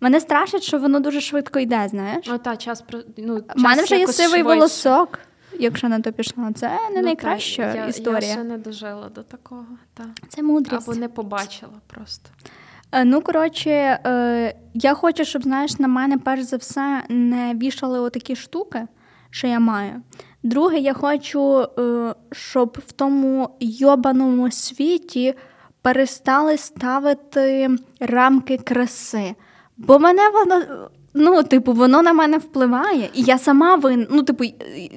мене 0.00 0.20
страшить, 0.20 0.62
що 0.62 0.78
воно 0.78 1.00
дуже 1.00 1.20
швидко 1.20 1.58
йде, 1.58 1.86
знаєш. 1.90 2.26
Ну, 2.28 2.38
та, 2.38 2.56
час, 2.56 2.84
ну, 3.18 3.40
час 3.40 3.56
У 3.56 3.60
мене 3.60 3.82
вже 3.82 3.98
є 3.98 4.06
сивий 4.06 4.28
швидше. 4.40 4.42
волосок, 4.42 5.18
якщо 5.58 5.88
на 5.88 6.00
то 6.00 6.12
пішло. 6.12 6.48
Це 6.54 6.68
не 6.68 6.78
Ну, 6.96 7.02
найкраща 7.02 7.72
та, 7.72 7.78
я, 7.78 7.86
історія. 7.86 8.28
Я 8.28 8.34
ще 8.34 8.44
не 8.44 8.58
дожила 8.58 9.08
до 9.08 9.22
такого. 9.22 9.66
Та. 9.94 10.04
Це 10.28 10.42
мудрість. 10.42 10.88
Або 10.88 10.98
не 10.98 11.08
побачила 11.08 11.72
просто. 11.86 12.30
Е, 12.92 13.04
Ну, 13.04 13.20
коротше, 13.20 13.70
е, 13.70 14.54
я 14.74 14.94
хочу, 14.94 15.24
щоб, 15.24 15.42
знаєш, 15.42 15.78
на 15.78 15.88
мене 15.88 16.18
перш 16.18 16.42
за 16.42 16.56
все 16.56 17.02
не 17.08 17.54
вішали 17.54 18.00
отакі 18.00 18.36
штуки, 18.36 18.86
що 19.30 19.46
я 19.46 19.60
маю. 19.60 20.02
Друге, 20.42 20.78
я 20.78 20.92
хочу, 20.94 21.66
е, 21.78 22.14
щоб 22.32 22.78
в 22.86 22.92
тому 22.92 23.50
йобаному 23.60 24.50
світі 24.50 25.34
перестали 25.82 26.56
ставити 26.56 27.70
рамки 28.00 28.58
краси. 28.58 29.34
Бо 29.76 29.98
мене 29.98 30.22
воно. 30.30 30.88
Ну, 31.20 31.42
типу, 31.42 31.72
воно 31.72 32.02
на 32.02 32.12
мене 32.12 32.38
впливає, 32.38 33.10
і 33.14 33.22
я 33.22 33.38
сама 33.38 33.76
винна. 33.76 34.06
Ну, 34.10 34.22
типу, 34.22 34.44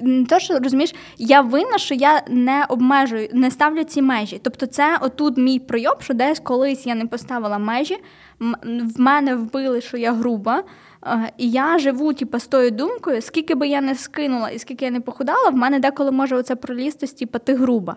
не 0.02 0.24
то, 0.24 0.38
що 0.38 0.58
розумієш, 0.58 0.94
я 1.18 1.40
винна, 1.40 1.78
що 1.78 1.94
я 1.94 2.22
не 2.28 2.66
обмежую, 2.68 3.28
не 3.32 3.50
ставлю 3.50 3.84
ці 3.84 4.02
межі. 4.02 4.40
Тобто, 4.42 4.66
це 4.66 4.98
отут 5.00 5.36
мій 5.36 5.58
пройоб, 5.58 6.02
що 6.02 6.14
десь 6.14 6.40
колись 6.40 6.86
я 6.86 6.94
не 6.94 7.06
поставила 7.06 7.58
межі, 7.58 7.98
в 8.96 9.00
мене 9.00 9.34
вбили, 9.34 9.80
що 9.80 9.96
я 9.96 10.12
груба. 10.12 10.64
І 11.38 11.50
я 11.50 11.78
живу 11.78 12.12
типу, 12.12 12.38
з 12.38 12.46
тою 12.46 12.70
думкою, 12.70 13.22
скільки 13.22 13.54
би 13.54 13.68
я 13.68 13.80
не 13.80 13.94
скинула 13.94 14.50
і 14.50 14.58
скільки 14.58 14.84
я 14.84 14.90
не 14.90 15.00
похудала, 15.00 15.50
в 15.50 15.56
мене 15.56 15.78
деколи 15.78 16.10
може 16.10 16.36
оце 16.36 16.56
пролізти, 16.56 17.06
типу, 17.06 17.38
ти 17.38 17.54
груба. 17.54 17.96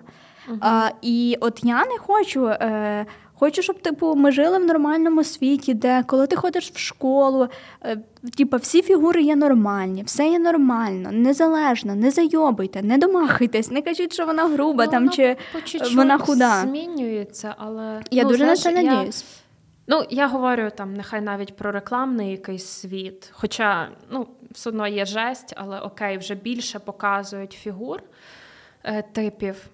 Uh-huh. 0.50 0.58
А, 0.62 0.90
І 1.02 1.38
от 1.42 1.60
я 1.64 1.86
не 1.86 1.98
хочу. 1.98 2.48
Е, 2.48 3.06
Хочу, 3.40 3.62
щоб 3.62 3.82
типу, 3.82 4.16
ми 4.16 4.32
жили 4.32 4.58
в 4.60 4.66
нормальному 4.66 5.24
світі, 5.24 5.74
де 5.74 6.04
коли 6.08 6.28
ти 6.28 6.36
ходиш 6.36 6.72
в 6.72 6.78
школу, 6.78 7.48
е, 7.84 7.98
типу, 8.38 8.58
всі 8.58 8.82
фігури 8.82 9.22
є 9.22 9.36
нормальні, 9.36 10.04
все 10.04 10.28
є 10.28 10.40
нормально, 10.40 11.10
незалежно, 11.12 11.96
не 11.96 12.12
зайобуйте, 12.12 12.82
не 12.82 12.98
домахайтесь, 12.98 13.72
не 13.72 13.82
кажіть, 13.82 14.14
що 14.14 14.26
вона 14.26 14.48
груба 14.48 14.86
ну, 14.86 14.92
там 14.92 15.10
чи 15.10 15.38
вона 15.96 16.18
худа. 16.18 16.62
Змінюється, 16.62 17.56
але 17.58 18.02
я 18.12 18.24
ну, 18.24 18.30
дуже 18.30 18.44
знаєш, 18.44 18.66
на 18.66 18.72
це 18.72 18.84
надіюсь. 18.84 19.26
Ну, 19.88 20.04
я 20.10 20.28
говорю 20.28 20.70
там, 20.76 20.94
нехай 20.94 21.22
навіть 21.22 21.56
про 21.56 21.72
рекламний 21.72 22.32
якийсь 22.32 22.66
світ. 22.66 23.30
Хоча 23.34 23.90
ну, 24.12 24.28
все 24.52 24.70
одно 24.70 24.88
є 24.88 25.06
жесть, 25.06 25.54
але 25.58 25.80
окей, 25.80 26.18
вже 26.18 26.36
більше 26.36 26.80
показують 26.80 27.54
фігур 27.54 28.04
е, 28.84 29.02
типів. 29.02 29.68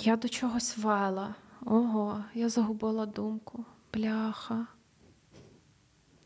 Я 0.00 0.16
до 0.16 0.28
чогось 0.28 0.78
вела. 0.78 1.34
Ого, 1.66 2.24
я 2.34 2.48
загубила 2.48 3.06
думку. 3.06 3.64
Бляха. 3.94 4.66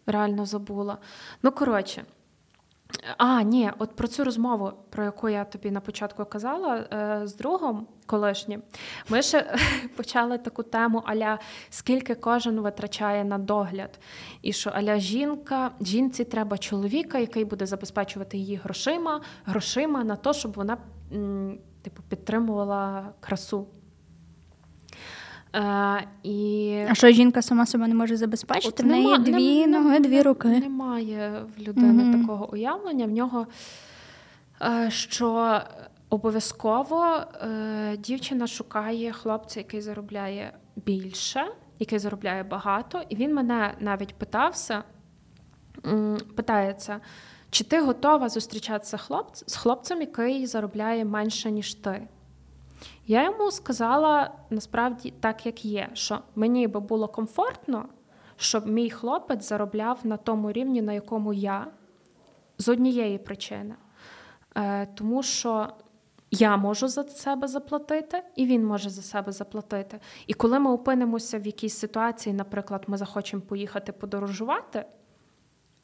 Реально 0.06 0.46
забула. 0.46 0.98
Ну, 1.42 1.52
коротше. 1.52 2.04
А, 3.16 3.42
ні, 3.42 3.70
от 3.78 3.96
про 3.96 4.08
цю 4.08 4.24
розмову, 4.24 4.72
про 4.90 5.04
яку 5.04 5.28
я 5.28 5.44
тобі 5.44 5.70
на 5.70 5.80
початку 5.80 6.24
казала 6.24 6.76
е, 6.76 7.26
з 7.26 7.36
другом 7.36 7.86
колишнім, 8.06 8.62
ми 9.08 9.22
ще 9.22 9.56
почали 9.96 10.38
таку 10.38 10.62
тему, 10.62 11.02
аля 11.06 11.38
скільки 11.70 12.14
кожен 12.14 12.60
витрачає 12.60 13.24
на 13.24 13.38
догляд. 13.38 13.98
І 14.42 14.52
що 14.52 14.70
аля 14.70 14.98
жінка, 14.98 15.70
жінці 15.80 16.24
треба 16.24 16.58
чоловіка, 16.58 17.18
який 17.18 17.44
буде 17.44 17.66
забезпечувати 17.66 18.38
її 18.38 18.56
грошима, 18.56 19.20
грошима 19.44 20.04
на 20.04 20.16
те, 20.16 20.32
щоб 20.32 20.52
вона 20.52 20.78
типу, 21.82 22.02
підтримувала 22.08 23.12
красу. 23.20 23.66
Е, 25.54 26.06
і... 26.23 26.76
А 26.88 26.94
що 26.94 27.11
жінка 27.11 27.42
сама 27.42 27.66
себе 27.66 27.88
не 27.88 27.94
може 27.94 28.16
забезпечити? 28.16 28.68
От 28.68 28.80
в 28.80 28.87
неї 28.87 29.04
нема, 29.04 29.18
дві 29.18 29.66
не, 29.66 29.78
ноги, 29.78 30.00
дві 30.00 30.23
руки. 30.23 30.49
Немає 30.49 31.44
в 31.56 31.61
людини 31.61 32.02
mm-hmm. 32.02 32.21
такого 32.21 32.52
уявлення. 32.52 33.06
В 33.06 33.11
нього 33.11 33.47
е, 34.62 34.90
що 34.90 35.61
обов'язково 36.11 37.16
е, 37.16 37.97
дівчина 37.97 38.47
шукає 38.47 39.12
хлопця, 39.12 39.61
який 39.61 39.80
заробляє 39.80 40.52
більше, 40.76 41.44
який 41.78 41.99
заробляє 41.99 42.42
багато, 42.42 43.02
і 43.09 43.16
він 43.16 43.35
мене 43.35 43.75
навіть 43.80 44.14
питався, 44.14 44.82
питається. 46.37 47.00
Чи 47.50 47.64
ти 47.64 47.80
готова 47.80 48.28
зустрічатися 48.28 48.97
хлопць, 48.97 49.44
з 49.47 49.56
хлопцем, 49.56 50.00
який 50.00 50.47
заробляє 50.47 51.04
менше, 51.04 51.50
ніж 51.50 51.75
ти? 51.75 52.09
Я 53.06 53.24
йому 53.24 53.50
сказала 53.50 54.30
насправді 54.50 55.14
так, 55.20 55.46
як 55.46 55.64
є, 55.64 55.88
що 55.92 56.18
мені 56.34 56.66
би 56.66 56.80
було 56.80 57.08
комфортно, 57.08 57.84
щоб 58.36 58.66
мій 58.66 58.90
хлопець 58.90 59.48
заробляв 59.48 59.98
на 60.04 60.16
тому 60.16 60.52
рівні, 60.52 60.82
на 60.82 60.92
якому 60.92 61.32
я, 61.32 61.66
з 62.58 62.68
однієї 62.68 63.18
причини. 63.18 63.74
Е, 64.56 64.86
Тому 64.86 65.22
що 65.22 65.68
я 66.30 66.56
можу 66.56 66.88
за 66.88 67.04
себе 67.04 67.48
заплатити, 67.48 68.22
і 68.36 68.46
він 68.46 68.66
може 68.66 68.90
за 68.90 69.02
себе 69.02 69.32
заплатити. 69.32 70.00
І 70.26 70.34
коли 70.34 70.58
ми 70.58 70.70
опинимося 70.70 71.38
в 71.38 71.46
якійсь 71.46 71.78
ситуації, 71.78 72.34
наприклад, 72.34 72.84
ми 72.86 72.96
захочемо 72.96 73.42
поїхати 73.42 73.92
подорожувати, 73.92 74.84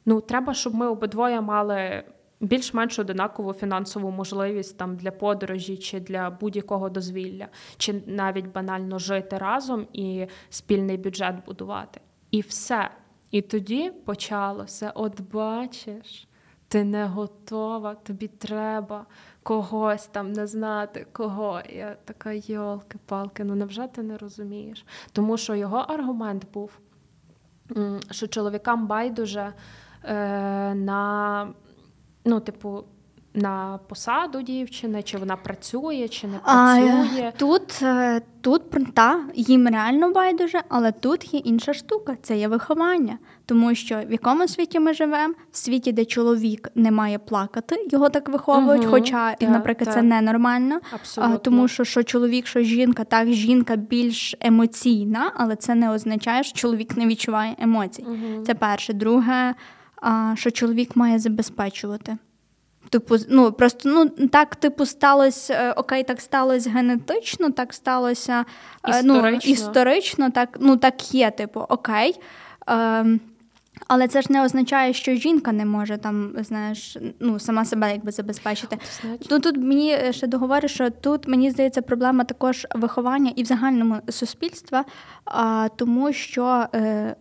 ну 0.05 0.21
треба, 0.21 0.53
щоб 0.53 0.75
ми 0.75 0.87
обидвоє 0.87 1.41
мали 1.41 2.03
більш-менш 2.39 2.99
одинакову 2.99 3.53
фінансову 3.53 4.11
можливість 4.11 4.77
там 4.77 4.95
для 4.95 5.11
подорожі 5.11 5.77
чи 5.77 5.99
для 5.99 6.29
будь-якого 6.29 6.89
дозвілля, 6.89 7.47
чи 7.77 8.01
навіть 8.05 8.51
банально 8.51 8.99
жити 8.99 9.37
разом 9.37 9.87
і 9.93 10.27
спільний 10.49 10.97
бюджет 10.97 11.45
будувати. 11.45 12.01
І 12.31 12.41
все. 12.41 12.89
І 13.31 13.41
тоді 13.41 13.91
почалося: 14.05 14.91
от 14.95 15.21
бачиш, 15.21 16.27
ти 16.67 16.83
не 16.83 17.05
готова, 17.05 17.95
тобі 17.95 18.27
треба 18.27 19.05
когось 19.43 20.07
там 20.07 20.31
не 20.31 20.47
знати, 20.47 21.07
кого. 21.11 21.61
Я 21.69 21.95
така 22.05 22.31
йолки-палки, 22.33 23.43
ну 23.43 23.55
невже 23.55 23.87
ти 23.87 24.03
не 24.03 24.17
розумієш? 24.17 24.85
Тому 25.11 25.37
що 25.37 25.55
його 25.55 25.77
аргумент 25.77 26.51
був, 26.53 26.79
що 28.11 28.27
чоловікам 28.27 28.87
байдуже 28.87 29.53
е, 30.03 30.75
на 30.75 31.47
ну, 32.29 32.39
типу, 32.39 32.83
на 33.33 33.79
посаду 33.87 34.41
дівчини, 34.41 35.03
чи 35.03 35.17
вона 35.17 35.35
працює, 35.35 36.07
чи 36.07 36.27
не 36.27 36.37
працює. 36.37 37.23
А, 37.27 37.39
Тут 37.39 37.79
е, 37.81 38.21
тут 38.41 38.61
та, 38.93 39.19
їм 39.35 39.67
реально 39.67 40.11
байдуже, 40.11 40.61
але 40.69 40.91
тут 40.91 41.33
є 41.33 41.39
інша 41.39 41.73
штука 41.73 42.17
це 42.21 42.37
є 42.37 42.47
виховання. 42.47 43.17
Тому 43.45 43.75
що 43.75 43.95
в 44.07 44.11
якому 44.11 44.47
світі 44.47 44.79
ми 44.79 44.93
живемо? 44.93 45.33
В 45.51 45.57
світі, 45.57 45.91
де 45.91 46.05
чоловік 46.05 46.69
не 46.75 46.91
має 46.91 47.19
плакати, 47.19 47.87
його 47.91 48.09
так 48.09 48.29
виховують. 48.29 48.81
Угу, 48.81 48.91
Хоча, 48.91 49.35
та, 49.35 49.47
наприклад, 49.47 49.87
та. 49.87 49.93
це 49.93 50.01
ненормально. 50.01 50.79
Абсолютно. 50.91 51.37
Тому 51.37 51.67
що 51.67 51.83
що 51.83 52.03
чоловік, 52.03 52.47
що 52.47 52.61
жінка, 52.61 53.03
так 53.03 53.27
жінка 53.27 53.75
більш 53.75 54.35
емоційна, 54.39 55.31
але 55.35 55.55
це 55.55 55.75
не 55.75 55.91
означає, 55.91 56.43
що 56.43 56.57
чоловік 56.57 56.97
не 56.97 57.07
відчуває 57.07 57.55
емоцій. 57.59 58.05
Угу. 58.07 58.43
Це 58.45 58.53
перше. 58.53 58.93
Друге 58.93 59.53
що 60.35 60.51
чоловік 60.51 60.95
має 60.95 61.19
забезпечувати. 61.19 62.17
Типу, 62.89 63.15
ну 63.29 63.51
просто 63.51 63.89
ну 63.89 64.27
так, 64.27 64.55
типу, 64.55 64.85
сталося 64.85 65.53
е, 65.53 65.71
окей, 65.71 66.03
так 66.03 66.21
сталося 66.21 66.69
генетично, 66.69 67.51
так 67.51 67.73
сталося 67.73 68.45
історично, 68.87 69.31
ну, 69.45 69.51
історично 69.53 70.29
так 70.29 70.57
ну 70.59 70.77
так 70.77 71.13
є, 71.13 71.31
типу, 71.31 71.59
окей. 71.59 72.19
Е, 72.69 73.19
але 73.87 74.07
це 74.07 74.21
ж 74.21 74.27
не 74.31 74.43
означає, 74.43 74.93
що 74.93 75.15
жінка 75.15 75.51
не 75.51 75.65
може 75.65 75.97
там, 75.97 76.31
знаєш, 76.39 76.97
ну 77.19 77.39
сама 77.39 77.65
себе 77.65 77.91
якби 77.91 78.11
забезпечити. 78.11 78.77
Ну 79.31 79.39
тут 79.39 79.57
мені 79.57 79.97
ще 80.11 80.27
договорю, 80.27 80.67
що 80.67 80.89
тут 80.89 81.27
мені 81.27 81.51
здається 81.51 81.81
проблема 81.81 82.23
також 82.23 82.67
виховання 82.75 83.31
і 83.35 83.43
в 83.43 83.45
загальному 83.45 83.97
суспільства, 84.09 84.85
а, 85.25 85.67
тому 85.75 86.13
що. 86.13 86.65
Е, 86.75 87.15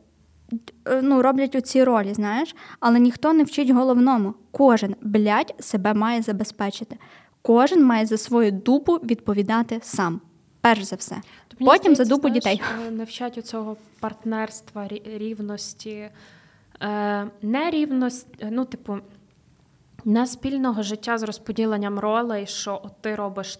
ну, 1.03 1.23
роблять 1.23 1.55
оці 1.55 1.85
ролі, 1.85 2.15
знаєш, 2.15 2.57
але 2.81 3.01
ніхто 3.01 3.33
не 3.33 3.45
вчить 3.45 3.71
головному. 3.71 4.35
Кожен, 4.51 4.97
блядь, 5.03 5.55
себе 5.61 5.95
має 5.95 6.23
забезпечити. 6.23 6.97
Кожен 7.43 7.85
має 7.85 8.07
за 8.07 8.19
свою 8.19 8.53
дупу 8.53 8.93
відповідати 8.93 9.81
сам. 9.83 10.21
Перш 10.61 10.83
за 10.83 10.97
все. 10.97 11.17
Тобто, 11.49 11.65
Потім 11.65 11.81
здається, 11.81 12.05
за 12.05 12.11
дупу 12.11 12.29
знаєш, 12.29 12.45
дітей. 12.45 12.63
Е, 12.87 12.91
не 12.91 13.05
вчать 13.05 13.39
у 13.39 13.43
цього 13.43 13.77
партнерства, 14.01 14.89
рівності, 15.05 16.11
е, 16.83 17.27
нерівності, 17.43 18.49
ну, 18.51 18.65
типу, 18.65 18.99
не 20.05 20.27
спільного 20.27 20.83
життя 20.83 21.19
з 21.19 21.23
розподіленням 21.23 21.99
ролей, 21.99 22.47
що 22.47 22.81
от 22.85 22.93
ти 23.01 23.15
робиш 23.15 23.59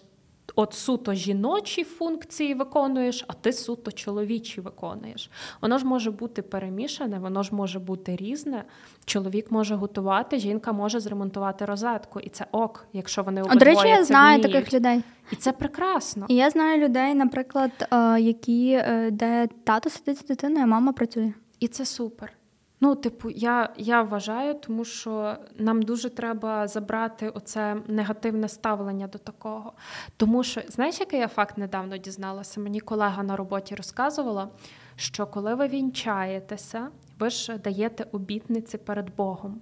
от 0.59 0.73
суто 0.73 1.13
жіночі 1.13 1.83
функції 1.83 2.53
виконуєш, 2.53 3.25
а 3.27 3.33
ти 3.33 3.53
суто 3.53 3.91
чоловічі 3.91 4.61
виконуєш. 4.61 5.29
Воно 5.61 5.77
ж 5.77 5.85
може 5.85 6.11
бути 6.11 6.41
перемішане, 6.41 7.19
воно 7.19 7.43
ж 7.43 7.55
може 7.55 7.79
бути 7.79 8.15
різне. 8.15 8.63
Чоловік 9.05 9.51
може 9.51 9.75
готувати, 9.75 10.39
жінка 10.39 10.71
може 10.71 10.99
зремонтувати 10.99 11.65
розетку, 11.65 12.19
і 12.19 12.29
це 12.29 12.45
ок, 12.51 12.85
якщо 12.93 13.23
вони 13.23 13.41
обидвоє 13.41 13.59
До 13.59 13.65
речі, 13.65 13.87
я 13.87 14.03
знаю 14.03 14.39
вміють. 14.39 14.53
таких 14.53 14.73
людей. 14.73 15.03
І 15.31 15.35
це 15.35 15.51
прекрасно. 15.51 16.25
І 16.29 16.35
я 16.35 16.49
знаю 16.49 16.85
людей, 16.85 17.13
наприклад, 17.13 17.71
е, 17.91 18.21
які 18.21 18.71
е, 18.71 19.09
де 19.11 19.47
тато 19.63 19.89
сидить 19.89 20.17
з 20.17 20.25
дитиною, 20.25 20.63
а 20.63 20.67
мама 20.67 20.91
працює. 20.91 21.33
І 21.59 21.67
це 21.67 21.85
супер. 21.85 22.38
Ну, 22.81 22.95
типу, 22.95 23.29
я 23.29 23.73
я 23.77 24.01
вважаю, 24.01 24.53
тому 24.53 24.85
що 24.85 25.37
нам 25.55 25.81
дуже 25.81 26.09
треба 26.09 26.67
забрати 26.67 27.29
оце 27.29 27.77
негативне 27.87 28.47
ставлення 28.47 29.07
до 29.07 29.17
такого. 29.17 29.73
Тому 30.17 30.43
що, 30.43 30.61
знаєш, 30.67 30.99
який 30.99 31.19
я 31.19 31.27
факт 31.27 31.57
недавно 31.57 31.97
дізналася? 31.97 32.59
Мені 32.59 32.79
колега 32.79 33.23
на 33.23 33.35
роботі 33.35 33.75
розказувала, 33.75 34.49
що 34.95 35.27
коли 35.27 35.55
ви 35.55 35.67
вінчаєтеся, 35.67 36.87
ви 37.19 37.29
ж 37.29 37.57
даєте 37.57 38.05
обітниці 38.11 38.77
перед 38.77 39.15
Богом. 39.15 39.61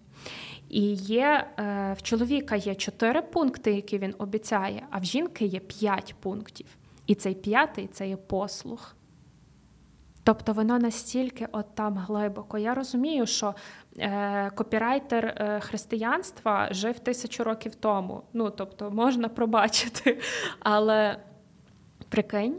І 0.69 0.81
є 0.93 1.47
е, 1.59 1.95
в 1.97 2.01
чоловіка 2.01 2.55
є 2.55 2.75
чотири 2.75 3.21
пункти, 3.21 3.73
які 3.73 3.97
він 3.97 4.15
обіцяє, 4.17 4.87
а 4.89 4.97
в 4.97 5.03
жінки 5.03 5.45
є 5.45 5.59
п'ять 5.59 6.15
пунктів. 6.19 6.67
І 7.07 7.15
цей 7.15 7.35
п'ятий 7.35 7.87
це 7.87 8.07
є 8.09 8.17
послух. 8.17 8.95
Тобто 10.27 10.53
воно 10.53 10.79
настільки 10.79 11.47
от 11.51 11.75
там 11.75 11.97
глибоко. 11.97 12.57
Я 12.57 12.73
розумію, 12.73 13.25
що 13.25 13.55
е, 13.97 14.49
копірайтер 14.49 15.25
е, 15.25 15.59
християнства 15.59 16.67
жив 16.71 16.99
тисячу 16.99 17.43
років 17.43 17.75
тому. 17.75 18.23
Ну, 18.33 18.49
тобто, 18.49 18.91
можна 18.91 19.29
пробачити. 19.29 20.19
Але 20.59 21.19
прикинь, 22.09 22.55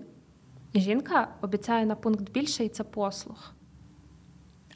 жінка 0.75 1.29
обіцяє 1.41 1.87
на 1.87 1.95
пункт 1.95 2.31
більше, 2.31 2.65
і 2.65 2.69
це 2.69 2.85
послух. 2.85 3.55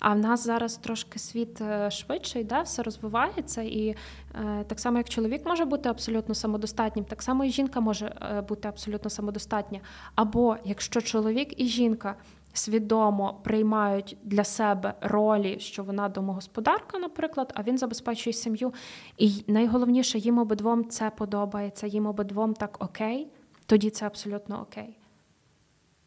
А 0.00 0.14
в 0.14 0.18
нас 0.18 0.44
зараз 0.44 0.76
трошки 0.76 1.18
світ 1.18 1.60
е, 1.60 1.90
швидше 1.90 2.40
йде, 2.40 2.62
все 2.62 2.82
розвивається, 2.82 3.62
і 3.62 3.88
е, 4.34 4.64
так 4.66 4.80
само, 4.80 4.98
як 4.98 5.08
чоловік 5.08 5.46
може 5.46 5.64
бути 5.64 5.88
абсолютно 5.88 6.34
самодостатнім, 6.34 7.04
так 7.04 7.22
само 7.22 7.44
і 7.44 7.50
жінка 7.50 7.80
може 7.80 8.14
е, 8.22 8.40
бути 8.40 8.68
абсолютно 8.68 9.10
самодостатня. 9.10 9.80
Або 10.14 10.56
якщо 10.64 11.00
чоловік 11.00 11.60
і 11.60 11.66
жінка 11.66 12.14
свідомо 12.52 13.40
приймають 13.42 14.16
для 14.22 14.44
себе 14.44 14.94
ролі, 15.00 15.60
що 15.60 15.84
вона 15.84 16.08
домогосподарка, 16.08 16.98
наприклад, 16.98 17.52
а 17.56 17.62
він 17.62 17.78
забезпечує 17.78 18.34
сім'ю. 18.34 18.72
І 19.18 19.44
найголовніше, 19.46 20.18
їм 20.18 20.38
обидвом 20.38 20.88
це 20.88 21.10
подобається, 21.10 21.86
їм 21.86 22.06
обидвом 22.06 22.54
так 22.54 22.76
окей, 22.80 23.28
тоді 23.66 23.90
це 23.90 24.06
абсолютно 24.06 24.60
окей. 24.60 24.98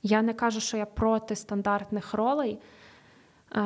Я 0.03 0.21
не 0.21 0.33
кажу, 0.33 0.59
що 0.59 0.77
я 0.77 0.85
проти 0.85 1.35
стандартних 1.35 2.13
ролей, 2.13 2.59
е, 3.55 3.61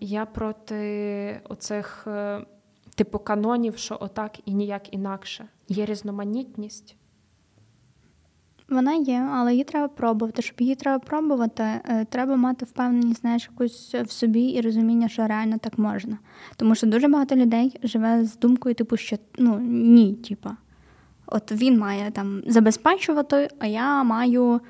я 0.00 0.26
проти 0.26 1.40
оцих 1.48 2.04
е, 2.06 2.46
типу 2.94 3.18
канонів, 3.18 3.78
що 3.78 3.98
отак 4.00 4.38
і 4.44 4.54
ніяк 4.54 4.94
інакше. 4.94 5.48
Є 5.68 5.86
різноманітність. 5.86 6.96
Вона 8.72 8.94
є, 8.94 9.28
але 9.32 9.52
її 9.52 9.64
треба 9.64 9.88
пробувати. 9.88 10.42
Щоб 10.42 10.60
її 10.60 10.74
треба 10.74 10.98
пробувати, 10.98 11.62
е, 11.62 12.06
треба 12.10 12.36
мати 12.36 12.64
впевненість, 12.64 13.20
знаєш, 13.20 13.48
якусь 13.52 13.94
в 13.94 14.10
собі 14.10 14.42
і 14.42 14.60
розуміння, 14.60 15.08
що 15.08 15.26
реально 15.26 15.58
так 15.58 15.78
можна. 15.78 16.18
Тому 16.56 16.74
що 16.74 16.86
дуже 16.86 17.08
багато 17.08 17.36
людей 17.36 17.78
живе 17.82 18.24
з 18.24 18.38
думкою, 18.38 18.74
типу, 18.74 18.96
що 18.96 19.16
ну 19.38 19.58
ні, 19.68 20.14
типу. 20.14 20.50
От 21.26 21.52
він 21.52 21.78
має 21.78 22.10
там 22.10 22.42
забезпечувати, 22.46 23.48
а 23.58 23.66
я 23.66 24.02
маю. 24.02 24.60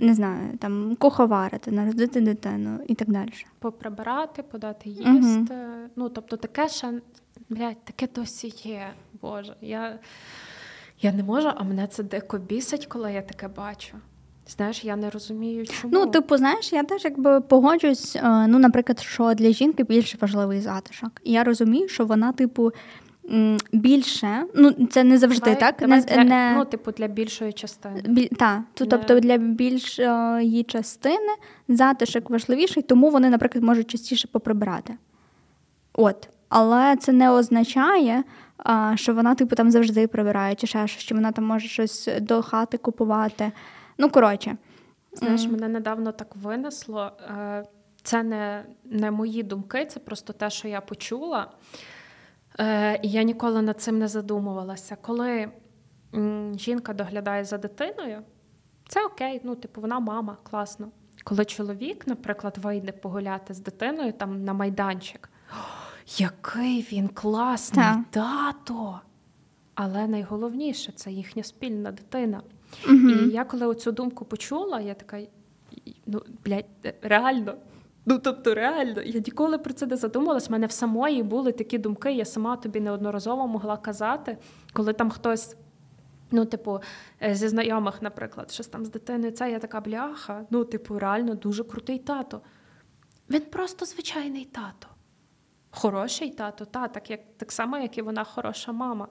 Не 0.00 0.14
знаю, 0.14 0.58
там 0.58 0.96
куховарити, 0.96 1.70
народити 1.70 2.20
дитину 2.20 2.78
і 2.86 2.94
так 2.94 3.10
далі. 3.10 3.32
Поприбирати, 3.58 4.42
подати 4.42 4.90
їсти. 4.90 5.54
uh 5.54 5.86
Ну, 5.96 6.08
тобто, 6.08 6.36
таке 6.36 6.68
ще 6.68 6.92
блядь, 7.48 7.84
таке 7.84 8.08
досі 8.14 8.52
є. 8.68 8.90
Боже. 9.22 9.56
Я 9.60 9.98
я 11.02 11.12
не 11.12 11.22
можу, 11.22 11.48
а 11.56 11.62
мене 11.62 11.86
це 11.86 12.02
дико 12.02 12.38
бісить, 12.38 12.86
коли 12.86 13.12
я 13.12 13.22
таке 13.22 13.48
бачу. 13.48 13.96
Знаєш, 14.48 14.84
я 14.84 14.96
не 14.96 15.10
розумію, 15.10 15.66
чому. 15.66 15.94
Ну, 15.94 16.06
типу, 16.06 16.36
знаєш, 16.36 16.72
я 16.72 16.82
теж 16.84 17.04
якби 17.04 17.40
погоджуюсь, 17.40 18.16
е, 18.16 18.46
ну, 18.46 18.58
наприклад, 18.58 19.00
що 19.00 19.34
для 19.34 19.50
жінки 19.50 19.84
більш 19.84 20.14
важливий 20.20 20.60
затишок. 20.60 21.10
І 21.24 21.32
Я 21.32 21.44
розумію, 21.44 21.88
що 21.88 22.06
вона, 22.06 22.32
типу, 22.32 22.72
більше, 23.72 24.44
ну 24.54 24.72
це 24.90 25.04
не 25.04 25.18
завжди 25.18 25.44
давай, 25.44 25.60
так. 25.60 25.76
Давай 25.80 25.98
не, 25.98 26.04
для, 26.04 26.24
не... 26.24 26.54
Ну, 26.56 26.64
типу, 26.64 26.92
для 26.92 27.06
більшої 27.06 27.52
частини. 27.52 28.02
Біль, 28.06 28.28
так, 28.28 28.60
не... 28.80 28.86
тобто 28.86 29.20
для 29.20 29.36
більшої 29.36 30.64
частини 30.64 31.32
затишок 31.68 32.30
важливіший, 32.30 32.82
тому 32.82 33.10
вони, 33.10 33.30
наприклад, 33.30 33.64
можуть 33.64 33.90
частіше 33.90 34.28
поприбирати. 34.28 34.94
От. 35.92 36.28
Але 36.48 36.96
це 36.96 37.12
не 37.12 37.30
означає, 37.30 38.24
а, 38.58 38.96
що 38.96 39.14
вона, 39.14 39.34
типу, 39.34 39.56
там 39.56 39.70
завжди 39.70 40.06
прибирає, 40.06 40.54
чи 40.54 40.66
ще 40.66 40.86
щось, 40.86 41.02
що 41.02 41.14
вона 41.14 41.32
там 41.32 41.44
може 41.44 41.68
щось 41.68 42.08
до 42.20 42.42
хати 42.42 42.78
купувати. 42.78 43.52
Ну, 43.98 44.10
коротше. 44.10 44.56
Знаєш, 45.12 45.46
мене 45.46 45.68
недавно 45.68 46.12
так 46.12 46.36
винесло. 46.36 47.12
Е, 47.38 47.64
це 48.02 48.22
не, 48.22 48.64
не 48.84 49.10
мої 49.10 49.42
думки, 49.42 49.86
це 49.86 50.00
просто 50.00 50.32
те, 50.32 50.50
що 50.50 50.68
я 50.68 50.80
почула. 50.80 51.50
Е, 52.60 53.00
і 53.02 53.08
я 53.08 53.22
ніколи 53.22 53.62
над 53.62 53.80
цим 53.80 53.98
не 53.98 54.08
задумувалася. 54.08 54.96
Коли 55.02 55.48
жінка 56.54 56.94
доглядає 56.94 57.44
за 57.44 57.58
дитиною, 57.58 58.22
це 58.88 59.06
окей, 59.06 59.40
ну, 59.44 59.54
типу, 59.54 59.80
вона 59.80 60.00
мама, 60.00 60.36
класно. 60.42 60.88
Коли 61.24 61.44
чоловік, 61.44 62.06
наприклад, 62.06 62.58
вийде 62.58 62.92
погуляти 62.92 63.54
з 63.54 63.60
дитиною 63.60 64.12
там 64.12 64.44
на 64.44 64.52
майданчик 64.52 65.30
який 66.16 66.86
він 66.92 67.08
класний 67.08 67.84
так. 67.84 68.04
тато. 68.10 69.00
Але 69.74 70.06
найголовніше 70.06 70.92
це 70.92 71.10
їхня 71.10 71.42
спільна 71.42 71.90
дитина. 71.90 72.42
Угу. 72.88 73.10
І 73.10 73.30
я 73.30 73.44
коли 73.44 73.66
оцю 73.66 73.92
думку 73.92 74.24
почула, 74.24 74.80
я 74.80 74.94
така: 74.94 75.20
ну, 76.06 76.22
блядь, 76.44 76.94
реально. 77.02 77.54
Ну, 78.06 78.18
тобто, 78.18 78.54
реально, 78.54 79.02
я 79.02 79.20
ніколи 79.20 79.58
про 79.58 79.74
це 79.74 79.86
не 79.86 79.96
задумувалась. 79.96 80.48
У 80.48 80.52
мене 80.52 80.66
в 80.66 80.72
самої 80.72 81.22
були 81.22 81.52
такі 81.52 81.78
думки, 81.78 82.12
я 82.12 82.24
сама 82.24 82.56
тобі 82.56 82.80
неодноразово 82.80 83.46
могла 83.46 83.76
казати, 83.76 84.38
коли 84.72 84.92
там 84.92 85.10
хтось, 85.10 85.56
ну, 86.30 86.44
типу, 86.44 86.80
е, 87.22 87.34
зі 87.34 87.48
знайомих, 87.48 88.02
наприклад, 88.02 88.50
щось 88.50 88.66
там 88.66 88.84
з 88.84 88.90
дитиною, 88.90 89.32
це 89.32 89.50
я 89.50 89.58
така 89.58 89.80
бляха. 89.80 90.46
Ну, 90.50 90.64
типу, 90.64 90.98
реально 90.98 91.34
дуже 91.34 91.64
крутий 91.64 91.98
тато. 91.98 92.40
Він 93.30 93.42
просто 93.42 93.86
звичайний 93.86 94.44
тато. 94.44 94.88
Хороший 95.80 96.30
тато, 96.30 96.64
та, 96.64 96.88
так 96.88 97.10
як 97.10 97.20
так 97.36 97.52
само, 97.52 97.78
як 97.78 97.98
і 97.98 98.02
вона 98.02 98.24
хороша 98.24 98.72
мама, 98.72 99.08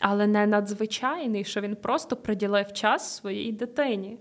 але 0.00 0.26
не 0.26 0.46
надзвичайний, 0.46 1.44
що 1.44 1.60
він 1.60 1.76
просто 1.76 2.16
приділив 2.16 2.72
час 2.72 3.16
своїй 3.16 3.52
дитині. 3.52 4.18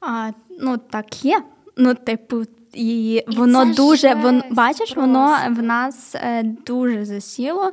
А, 0.00 0.30
Ну, 0.60 0.76
так 0.76 1.24
є. 1.24 1.42
Ну, 1.76 1.94
типу, 1.94 2.42
і, 2.72 3.14
і 3.14 3.36
воно 3.36 3.74
дуже 3.74 4.14
вон, 4.14 4.42
бачиш, 4.50 4.92
просто. 4.92 5.00
воно 5.00 5.36
в 5.50 5.62
нас 5.62 6.14
е, 6.14 6.42
дуже 6.42 7.04
засіло, 7.04 7.72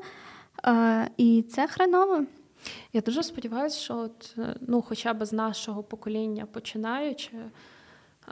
е, 0.66 1.10
і 1.18 1.46
це 1.50 1.68
хреново. 1.68 2.26
Я 2.94 3.02
дуже 3.02 3.24
сподіваюся, 3.24 3.80
що 3.80 3.98
от, 3.98 4.36
е, 4.38 4.56
ну, 4.62 4.82
хоча 4.82 5.14
б 5.14 5.26
з 5.26 5.34
нашого 5.34 5.84
покоління 5.84 6.48
починаючи, 6.52 7.32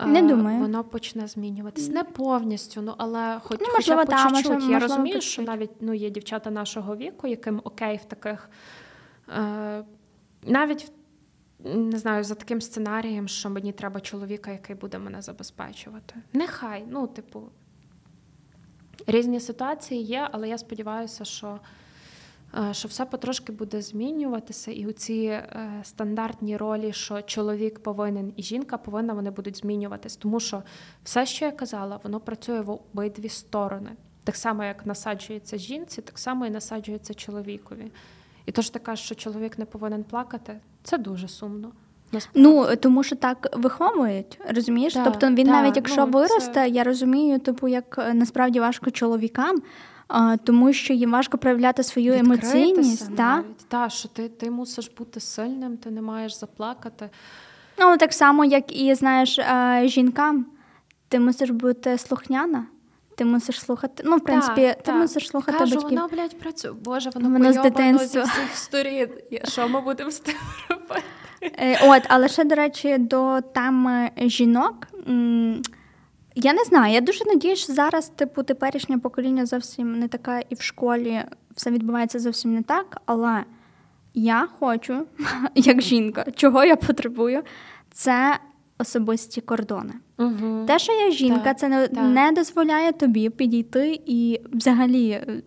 Не 0.06 0.22
думаю. 0.22 0.60
Воно 0.60 0.84
почне 0.84 1.28
змінюватись. 1.28 1.90
Не 1.90 2.04
повністю, 2.04 2.82
ну 2.82 2.94
але 2.98 3.40
хоч 3.44 3.60
ну, 3.62 3.68
можливо, 3.76 4.02
хоча 4.02 4.28
б 4.28 4.32
по 4.32 4.38
чуть-чуть. 4.38 4.70
Я 4.70 4.80
розумію, 4.80 5.16
по 5.16 5.22
що 5.22 5.42
навіть 5.42 5.72
ну, 5.80 5.94
є 5.94 6.10
дівчата 6.10 6.52
нашого 6.52 6.96
віку, 6.96 7.28
яким 7.28 7.62
окей 7.64 7.98
в 7.98 8.06
таких. 8.06 8.50
Е, 9.30 9.84
навіть 10.44 10.92
не 11.64 11.98
знаю, 11.98 12.24
за 12.24 12.36
таким 12.36 12.62
сценарієм, 12.62 13.28
що 13.28 13.50
мені 13.50 13.72
треба 13.72 14.00
чоловіка, 14.00 14.52
який 14.52 14.76
буде 14.76 15.00
мене 15.00 15.22
забезпечувати. 15.22 16.16
Нехай, 16.34 16.84
ну, 16.90 17.08
типу, 17.08 17.42
різні 19.08 19.40
ситуації 19.40 20.04
є, 20.04 20.30
але 20.32 20.50
я 20.50 20.58
сподіваюся, 20.58 21.26
що 21.26 21.60
що 22.72 22.88
все 22.88 23.06
потрошки 23.06 23.52
буде 23.52 23.82
змінюватися, 23.82 24.72
і 24.72 24.86
у 24.86 24.92
ці 24.92 25.24
е, 25.24 25.70
стандартні 25.84 26.58
ролі, 26.58 26.94
що 26.94 27.22
чоловік 27.22 27.80
повинен 27.80 28.34
і 28.36 28.44
жінка 28.44 28.78
повинна, 28.78 29.14
вони 29.14 29.32
будуть 29.32 29.58
змінюватись. 29.58 30.16
Тому 30.16 30.40
що 30.40 30.64
все, 31.04 31.26
що 31.26 31.46
я 31.46 31.52
казала, 31.52 32.00
воно 32.04 32.20
працює 32.20 32.62
в 32.62 32.70
обидві 32.70 33.30
сторони. 33.30 33.92
Так 34.24 34.36
само, 34.36 34.64
як 34.64 34.86
насаджується 34.86 35.58
жінці, 35.58 36.02
так 36.02 36.20
само 36.20 36.46
і 36.46 36.50
насаджується 36.50 37.14
чоловікові. 37.14 37.92
І 38.46 38.52
то 38.52 38.62
ж 38.62 38.74
ти 38.74 38.80
кажеш, 38.80 39.06
що 39.06 39.16
чоловік 39.16 39.60
не 39.60 39.66
повинен 39.66 40.04
плакати, 40.04 40.60
це 40.84 40.98
дуже 40.98 41.28
сумно. 41.28 41.72
Насправді. 42.12 42.50
Ну 42.50 42.76
тому 42.76 43.04
що 43.04 43.16
так 43.16 43.48
виховують, 43.54 44.40
розумієш? 44.50 44.94
Да, 44.94 45.04
тобто 45.04 45.28
він 45.28 45.46
да, 45.48 45.52
навіть 45.52 45.76
якщо 45.76 46.06
ну, 46.06 46.12
виросте, 46.12 46.54
це... 46.54 46.70
я 46.70 46.84
розумію, 46.84 47.40
типу, 47.40 47.68
як 47.68 47.98
е, 47.98 48.14
насправді 48.14 48.60
важко 48.60 48.92
чоловікам, 48.92 49.62
тому 50.44 50.74
що 50.74 50.94
їм 50.94 51.12
важко 51.12 51.38
проявляти 51.38 51.84
свою 51.84 52.14
Відкритися 52.14 52.58
емоційність. 52.58 53.16
Та? 53.16 53.44
Та, 53.68 53.90
що 53.90 54.10
ти 54.10 54.30
ти 54.30 54.52
мусиш 54.52 54.92
бути 54.98 55.20
сильним, 55.20 55.78
ти 55.78 55.92
не 55.92 56.02
маєш 56.02 56.40
заплакати. 56.40 57.10
Ну 57.80 57.98
так 57.98 58.14
само, 58.14 58.46
як 58.46 58.82
і 58.82 58.96
знаєш, 58.96 59.40
жінкам, 59.84 60.46
ти 61.08 61.20
мусиш 61.20 61.50
бути 61.50 61.98
слухняна. 61.98 62.66
Ти 63.16 63.26
мусиш 63.26 63.62
слухати. 63.62 64.04
Ну, 64.06 64.18
в 64.18 64.22
принципі, 64.22 64.62
так, 64.62 64.76
ти 64.78 64.82
так. 64.84 64.96
мусиш 64.96 65.28
слухати 65.28 65.58
Кажу, 65.58 65.76
батьків. 65.76 65.98
воно, 65.98 66.08
блядь, 66.08 66.40
працює. 66.40 66.72
Боже, 66.72 67.10
воно, 67.10 67.30
воно 67.30 67.54
з 67.54 67.62
дитинства. 67.62 68.26
зі 68.26 68.30
всіх 68.30 68.56
сторін. 68.56 69.10
Що 69.44 69.70
ми 69.70 69.82
будемо 69.82 70.12
з 70.12 70.20
тим 70.20 70.36
робити? 70.70 71.04
Е, 71.42 71.80
от, 71.88 72.04
але 72.08 72.28
ще, 72.28 72.44
до 72.44 72.56
речі, 72.56 72.98
до 72.98 73.42
теми 73.42 74.12
жінок. 74.18 74.88
Я 76.36 76.54
не 76.54 76.64
знаю, 76.64 76.94
я 76.94 77.02
дуже 77.02 77.26
надію, 77.26 77.56
що 77.56 77.74
зараз, 77.74 78.10
типу, 78.10 78.44
теперішнє 78.44 78.98
покоління 78.98 79.46
зовсім 79.46 80.00
не 80.00 80.08
така, 80.08 80.40
і 80.40 80.56
в 80.56 80.62
школі 80.62 81.24
все 81.56 81.72
відбувається 81.72 82.20
зовсім 82.20 82.54
не 82.54 82.62
так. 82.64 83.02
Але 83.06 83.44
я 84.14 84.48
хочу, 84.60 85.06
як 85.56 85.82
жінка, 85.82 86.26
чого 86.36 86.64
я 86.64 86.76
потребую, 86.76 87.44
це 87.92 88.40
особисті 88.78 89.42
кордони. 89.42 89.94
Угу. 90.18 90.66
Те, 90.68 90.80
що 90.80 90.94
я 90.94 91.12
жінка, 91.12 91.40
так, 91.44 91.60
це 91.60 91.68
не, 91.68 91.88
так. 91.88 92.04
не 92.04 92.32
дозволяє 92.32 92.92
тобі 92.92 93.30
підійти 93.30 94.02
і 94.06 94.42
взагалі 94.54 95.10
е, 95.10 95.42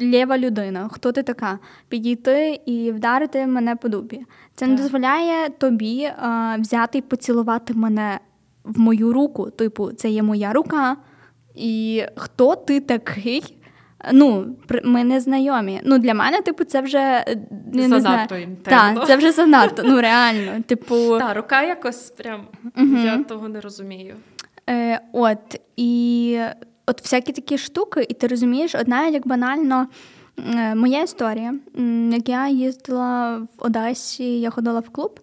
лєва 0.00 0.38
людина, 0.38 0.88
хто 0.92 1.12
ти 1.12 1.22
така, 1.22 1.58
підійти 1.88 2.60
і 2.66 2.92
вдарити 2.92 3.46
мене 3.46 3.76
по 3.76 3.88
дубі. 3.88 4.16
Це 4.54 4.66
так. 4.66 4.68
не 4.68 4.76
дозволяє 4.76 5.50
тобі 5.50 6.12
а, 6.18 6.56
взяти 6.60 6.98
і 6.98 7.02
поцілувати 7.02 7.74
мене 7.74 8.20
в 8.64 8.80
мою 8.80 9.12
руку. 9.12 9.50
Типу, 9.50 9.92
це 9.92 10.08
є 10.08 10.22
моя 10.22 10.52
рука. 10.52 10.96
І 11.54 12.04
хто 12.16 12.56
ти 12.56 12.80
такий? 12.80 13.56
Ну, 14.12 14.56
ми 14.84 15.04
не 15.04 15.20
знайомі. 15.20 15.80
Ну, 15.84 15.98
для 15.98 16.14
мене, 16.14 16.42
типу, 16.42 16.64
це 16.64 16.80
вже 16.80 16.98
е, 16.98 17.36
не 17.72 17.88
занадто 17.88 18.36
Так, 18.62 19.06
це 19.06 19.16
вже 19.16 19.32
занадто. 19.32 19.82
Ну, 19.84 20.00
реально. 20.00 20.62
Типу... 20.66 21.18
Так, 21.18 21.36
рука 21.36 21.62
якось 21.62 22.10
прям 22.10 22.46
угу. 22.76 22.96
я 22.96 23.22
того 23.22 23.48
не 23.48 23.60
розумію. 23.60 24.14
Е, 24.70 25.00
От, 25.12 25.60
і 25.76 26.38
от 26.86 27.02
всякі 27.02 27.32
такі 27.32 27.58
штуки, 27.58 28.06
і 28.08 28.14
ти 28.14 28.26
розумієш, 28.26 28.74
навіть 28.86 29.14
як 29.14 29.26
банально. 29.26 29.86
Е, 30.54 30.74
моя 30.74 31.02
історія, 31.02 31.54
як 32.10 32.28
я 32.28 32.48
їздила 32.48 33.36
в 33.36 33.48
Одесі, 33.58 34.40
я 34.40 34.50
ходила 34.50 34.80
в 34.80 34.88
клуб, 34.88 35.20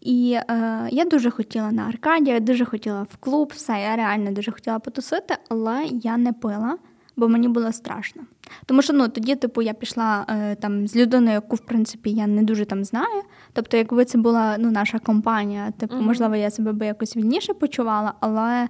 і 0.00 0.38
е, 0.50 0.88
я 0.90 1.04
дуже 1.04 1.30
хотіла 1.30 1.72
на 1.72 1.82
Аркаді, 1.82 2.30
я 2.30 2.40
дуже 2.40 2.64
хотіла 2.64 3.02
в 3.02 3.16
клуб, 3.16 3.52
все, 3.56 3.72
я 3.72 3.96
реально 3.96 4.32
дуже 4.32 4.52
хотіла 4.52 4.78
потусити, 4.78 5.36
але 5.48 5.84
я 5.84 6.16
не 6.16 6.32
пила 6.32 6.78
бо 7.20 7.28
мені 7.28 7.48
було 7.48 7.72
страшно. 7.72 8.22
Тому 8.66 8.82
що 8.82 8.92
ну, 8.92 9.08
тоді, 9.08 9.36
типу, 9.36 9.62
я 9.62 9.72
пішла 9.72 10.26
е, 10.28 10.54
там 10.54 10.86
з 10.86 10.96
людиною, 10.96 11.34
яку 11.34 11.56
в 11.56 11.60
принципі 11.60 12.10
я 12.10 12.26
не 12.26 12.42
дуже 12.42 12.64
там 12.64 12.84
знаю. 12.84 13.22
Тобто, 13.52 13.76
якби 13.76 14.04
це 14.04 14.18
була 14.18 14.56
ну, 14.58 14.70
наша 14.70 14.98
компанія, 14.98 15.70
типу, 15.70 15.94
mm-hmm. 15.94 16.02
можливо, 16.02 16.36
я 16.36 16.50
себе 16.50 16.72
би 16.72 16.86
якось 16.86 17.16
вільніше 17.16 17.54
почувала, 17.54 18.12
але 18.20 18.68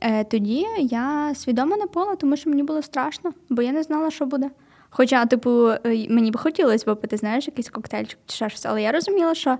е, 0.00 0.24
тоді 0.24 0.66
я 0.78 1.34
свідомо 1.34 1.76
не 1.76 1.86
пила, 1.86 2.16
тому 2.16 2.36
що 2.36 2.50
мені 2.50 2.62
було 2.62 2.82
страшно, 2.82 3.32
бо 3.50 3.62
я 3.62 3.72
не 3.72 3.82
знала, 3.82 4.10
що 4.10 4.26
буде. 4.26 4.50
Хоча, 4.90 5.26
типу, 5.26 5.68
е, 5.68 5.78
мені 6.10 6.30
б 6.30 6.36
хотілося 6.36 6.84
випити, 6.86 7.16
знаєш, 7.16 7.46
якийсь 7.46 7.68
коктейльчик 7.68 8.18
чи 8.26 8.36
ще 8.36 8.48
щось, 8.48 8.66
але 8.66 8.82
я 8.82 8.92
розуміла, 8.92 9.34
що 9.34 9.58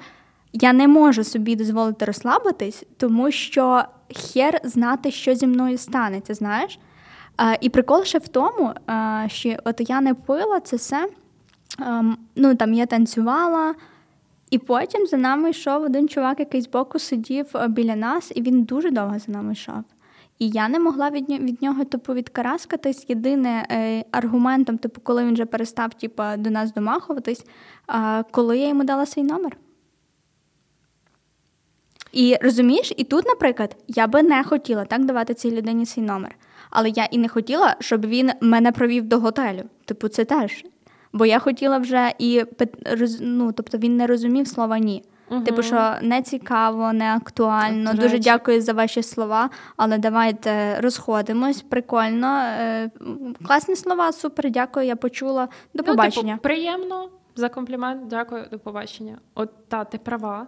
я 0.54 0.72
не 0.72 0.88
можу 0.88 1.24
собі 1.24 1.56
дозволити 1.56 2.04
розслабитись, 2.04 2.84
тому 2.96 3.30
що 3.30 3.84
хер 4.16 4.60
знати, 4.64 5.10
що 5.10 5.34
зі 5.34 5.46
мною 5.46 5.78
станеться, 5.78 6.34
знаєш. 6.34 6.78
І 7.60 7.68
прикол 7.68 8.04
ще 8.04 8.18
в 8.18 8.28
тому, 8.28 8.72
що 9.26 9.56
от 9.64 9.90
я 9.90 10.00
не 10.00 10.14
пила 10.14 10.60
це 10.60 10.76
все. 10.76 11.08
Ем, 11.80 12.16
ну 12.36 12.54
там 12.54 12.74
я 12.74 12.86
танцювала, 12.86 13.74
і 14.50 14.58
потім 14.58 15.06
за 15.06 15.16
нами 15.16 15.50
йшов 15.50 15.82
один 15.82 16.08
чувак, 16.08 16.40
який 16.40 16.60
з 16.60 16.68
боку 16.68 16.98
сидів 16.98 17.46
е, 17.54 17.68
біля 17.68 17.96
нас, 17.96 18.32
і 18.34 18.42
він 18.42 18.62
дуже 18.62 18.90
довго 18.90 19.18
за 19.18 19.32
нами 19.32 19.52
йшов. 19.52 19.84
І 20.38 20.48
я 20.48 20.68
не 20.68 20.78
могла 20.78 21.10
від 21.10 21.28
нього 21.28 21.42
від 21.44 21.62
нього 21.62 21.84
типу, 21.84 22.14
відкараскатись. 22.14 23.06
Єдине 23.08 23.66
е, 23.70 24.04
аргументом, 24.10 24.78
типу, 24.78 25.00
коли 25.00 25.24
він 25.24 25.32
вже 25.32 25.44
перестав 25.44 25.94
типу, 25.94 26.22
до 26.38 26.50
нас 26.50 26.72
домахуватись, 26.72 27.44
е, 27.88 28.24
коли 28.30 28.58
я 28.58 28.68
йому 28.68 28.84
дала 28.84 29.06
свій 29.06 29.22
номер. 29.22 29.56
І 32.14 32.36
розумієш, 32.42 32.92
і 32.96 33.04
тут, 33.04 33.26
наприклад, 33.26 33.76
я 33.88 34.06
би 34.06 34.22
не 34.22 34.44
хотіла 34.44 34.84
так 34.84 35.04
давати 35.04 35.34
цій 35.34 35.50
людині 35.50 35.86
свій 35.86 36.02
номер. 36.02 36.36
Але 36.70 36.88
я 36.88 37.04
і 37.04 37.18
не 37.18 37.28
хотіла, 37.28 37.76
щоб 37.80 38.06
він 38.06 38.30
мене 38.40 38.72
провів 38.72 39.04
до 39.04 39.18
готелю. 39.18 39.62
Типу, 39.84 40.08
це 40.08 40.24
теж. 40.24 40.64
Бо 41.12 41.26
я 41.26 41.38
хотіла 41.38 41.78
вже 41.78 42.12
і 42.18 42.44
ну, 43.20 43.52
тобто 43.52 43.78
він 43.78 43.96
не 43.96 44.06
розумів 44.06 44.48
слова 44.48 44.78
ні. 44.78 45.04
Угу. 45.30 45.40
Типу, 45.40 45.62
що 45.62 45.92
не 46.02 46.22
цікаво, 46.22 46.92
не 46.92 47.14
актуально. 47.14 47.90
Так, 47.90 48.00
Дуже 48.00 48.18
дякую 48.18 48.62
за 48.62 48.72
ваші 48.72 49.02
слова, 49.02 49.50
але 49.76 49.98
давайте 49.98 50.80
розходимось. 50.80 51.62
Прикольно. 51.62 52.36
Е, 52.36 52.90
класні 53.46 53.76
слова, 53.76 54.12
супер, 54.12 54.50
дякую, 54.50 54.86
я 54.86 54.96
почула. 54.96 55.48
До 55.74 55.82
побачення. 55.82 56.32
Ну, 56.32 56.38
типу, 56.38 56.42
Приємно 56.42 57.08
за 57.36 57.48
комплімент, 57.48 58.08
дякую, 58.08 58.44
до 58.50 58.58
побачення. 58.58 59.18
От 59.34 59.68
та 59.68 59.84
ти 59.84 59.98
права. 59.98 60.46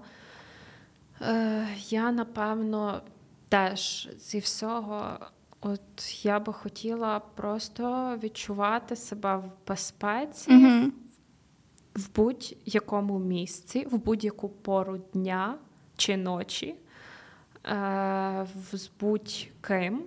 Е, 1.20 1.66
Я 1.88 2.12
напевно 2.12 3.02
теж 3.48 4.08
зі 4.18 4.38
всього 4.38 5.18
От 5.60 6.24
я 6.24 6.40
би 6.40 6.52
хотіла 6.52 7.20
просто 7.20 8.16
відчувати 8.22 8.96
себе 8.96 9.36
в 9.36 9.68
безпеці 9.68 10.50
mm 10.50 10.90
в 11.96 12.14
будь-якому 12.14 13.18
місці, 13.18 13.86
в 13.90 13.98
будь-яку 13.98 14.48
пору 14.48 14.98
дня 15.12 15.54
чи 15.96 16.16
ночі, 16.16 16.74
е, 17.66 18.46
з 18.72 18.90
будь-ким. 19.00 20.02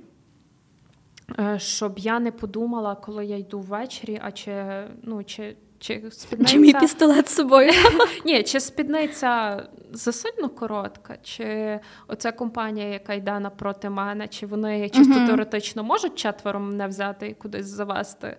Е, 1.39 1.59
щоб 1.59 1.99
я 1.99 2.19
не 2.19 2.31
подумала, 2.31 2.95
коли 2.95 3.25
я 3.25 3.37
йду 3.37 3.59
ввечері, 3.59 4.19
а 4.23 4.31
чи 4.31 4.83
ну, 5.03 5.23
чи 5.23 5.55
чи 5.79 6.03
спідниця... 6.11 6.51
Чи 6.53 6.59
мій 6.59 6.73
пістолет 6.73 7.29
з 7.29 7.35
собою? 7.35 7.71
Ні, 8.25 8.43
чи 8.43 8.59
спідниця 8.59 9.63
засильно 9.91 10.49
коротка, 10.49 11.17
чи 11.23 11.79
оця 12.07 12.31
компанія, 12.31 12.87
яка 12.87 13.13
йде 13.13 13.39
напроти 13.39 13.89
мене, 13.89 14.27
чи 14.27 14.45
вони 14.45 14.89
чисто 14.89 15.13
uh-huh. 15.13 15.27
теоретично 15.27 15.83
можуть 15.83 16.15
четверо 16.15 16.59
мене 16.59 16.87
взяти 16.87 17.27
і 17.27 17.33
кудись 17.33 17.65
завести? 17.65 18.37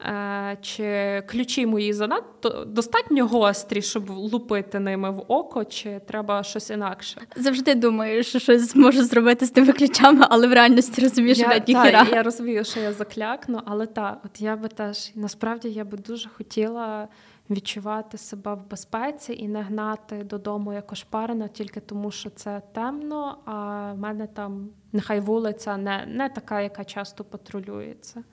Е, 0.00 0.58
чи 0.60 1.22
ключі 1.26 1.66
мої 1.66 1.92
занадто 1.92 2.64
достатньо 2.64 3.26
гострі, 3.26 3.82
щоб 3.82 4.10
лупити 4.10 4.80
ними 4.80 5.10
в 5.10 5.24
око, 5.28 5.64
чи 5.64 6.00
треба 6.06 6.42
щось 6.42 6.70
інакше? 6.70 7.20
Завжди 7.36 7.74
думаю, 7.74 8.22
що 8.22 8.38
щось 8.38 8.72
зможу 8.72 9.04
зробити 9.04 9.46
з 9.46 9.50
тими 9.50 9.72
ключами, 9.72 10.26
але 10.30 10.46
в 10.46 10.52
реальності 10.52 11.02
розумієш, 11.02 11.38
що 11.38 11.48
ніхіра. 11.68 12.06
Я 12.12 12.22
розумію, 12.22 12.64
що 12.64 12.80
я 12.80 12.92
заклякну, 12.92 13.60
але 13.64 13.86
так, 13.86 14.20
от 14.24 14.40
я 14.40 14.56
би 14.56 14.68
теж 14.68 15.10
насправді 15.14 15.68
я 15.68 15.84
би 15.84 15.98
дуже 15.98 16.28
хотіла. 16.28 17.08
Відчувати 17.50 18.18
себе 18.18 18.54
в 18.54 18.70
безпеці 18.70 19.32
і 19.32 19.48
не 19.48 19.62
гнати 19.62 20.24
додому 20.24 20.72
як 20.72 20.92
ошпарена 20.92 21.48
тільки 21.48 21.80
тому, 21.80 22.10
що 22.10 22.30
це 22.30 22.62
темно, 22.72 23.38
а 23.44 23.52
в 23.92 23.98
мене 23.98 24.26
там 24.26 24.68
нехай 24.92 25.20
вулиця 25.20 25.76
не 25.76 26.06
не 26.06 26.28
така, 26.28 26.60
яка 26.60 26.84
часто 26.84 27.24
патрулюється. 27.24 28.24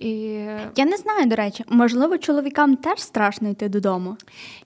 І... 0.00 0.10
Я 0.76 0.84
не 0.84 0.96
знаю, 0.96 1.26
до 1.26 1.36
речі, 1.36 1.64
можливо, 1.68 2.18
чоловікам 2.18 2.76
теж 2.76 3.00
страшно 3.00 3.48
йти 3.48 3.68
додому. 3.68 4.16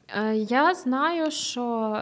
Е, 0.09 0.35
я 0.37 0.75
знаю, 0.75 1.31
що 1.31 1.97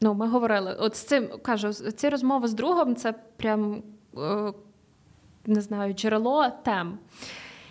ну, 0.00 0.14
ми 0.14 0.28
говорили, 0.28 0.76
от 0.80 0.96
з 0.96 1.02
цим 1.02 1.28
кажу, 1.42 1.72
ці 1.72 2.08
розмови 2.08 2.48
з 2.48 2.54
другом 2.54 2.96
це 2.96 3.14
прям 3.36 3.82
е, 4.18 4.52
не 5.46 5.60
знаю, 5.60 5.94
джерело 5.94 6.46
тем. 6.64 6.98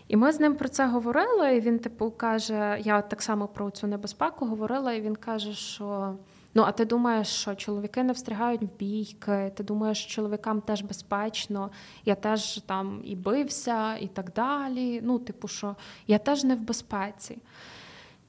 І 0.07 0.15
ми 0.17 0.31
з 0.31 0.39
ним 0.39 0.55
про 0.55 0.69
це 0.69 0.87
говорили, 0.87 1.55
і 1.55 1.61
він, 1.61 1.79
типу, 1.79 2.11
каже: 2.11 2.77
я 2.83 3.01
так 3.01 3.21
само 3.21 3.47
про 3.47 3.71
цю 3.71 3.87
небезпеку 3.87 4.45
говорила, 4.45 4.93
і 4.93 5.01
він 5.01 5.15
каже, 5.15 5.53
що. 5.53 6.15
Ну, 6.53 6.63
а 6.63 6.71
ти 6.71 6.85
думаєш, 6.85 7.27
що 7.27 7.55
чоловіки 7.55 8.03
не 8.03 8.13
встрягають 8.13 8.61
в 8.61 8.77
бійки, 8.79 9.51
ти 9.55 9.63
думаєш, 9.63 10.03
що 10.03 10.11
чоловікам 10.11 10.61
теж 10.61 10.81
безпечно, 10.81 11.71
я 12.05 12.15
теж 12.15 12.61
там 12.61 13.01
і 13.03 13.15
бився, 13.15 13.97
і 13.97 14.07
так 14.07 14.33
далі. 14.33 15.01
Ну, 15.03 15.19
типу, 15.19 15.47
що 15.47 15.75
я 16.07 16.17
теж 16.17 16.43
не 16.43 16.55
в 16.55 16.61
безпеці. 16.61 17.37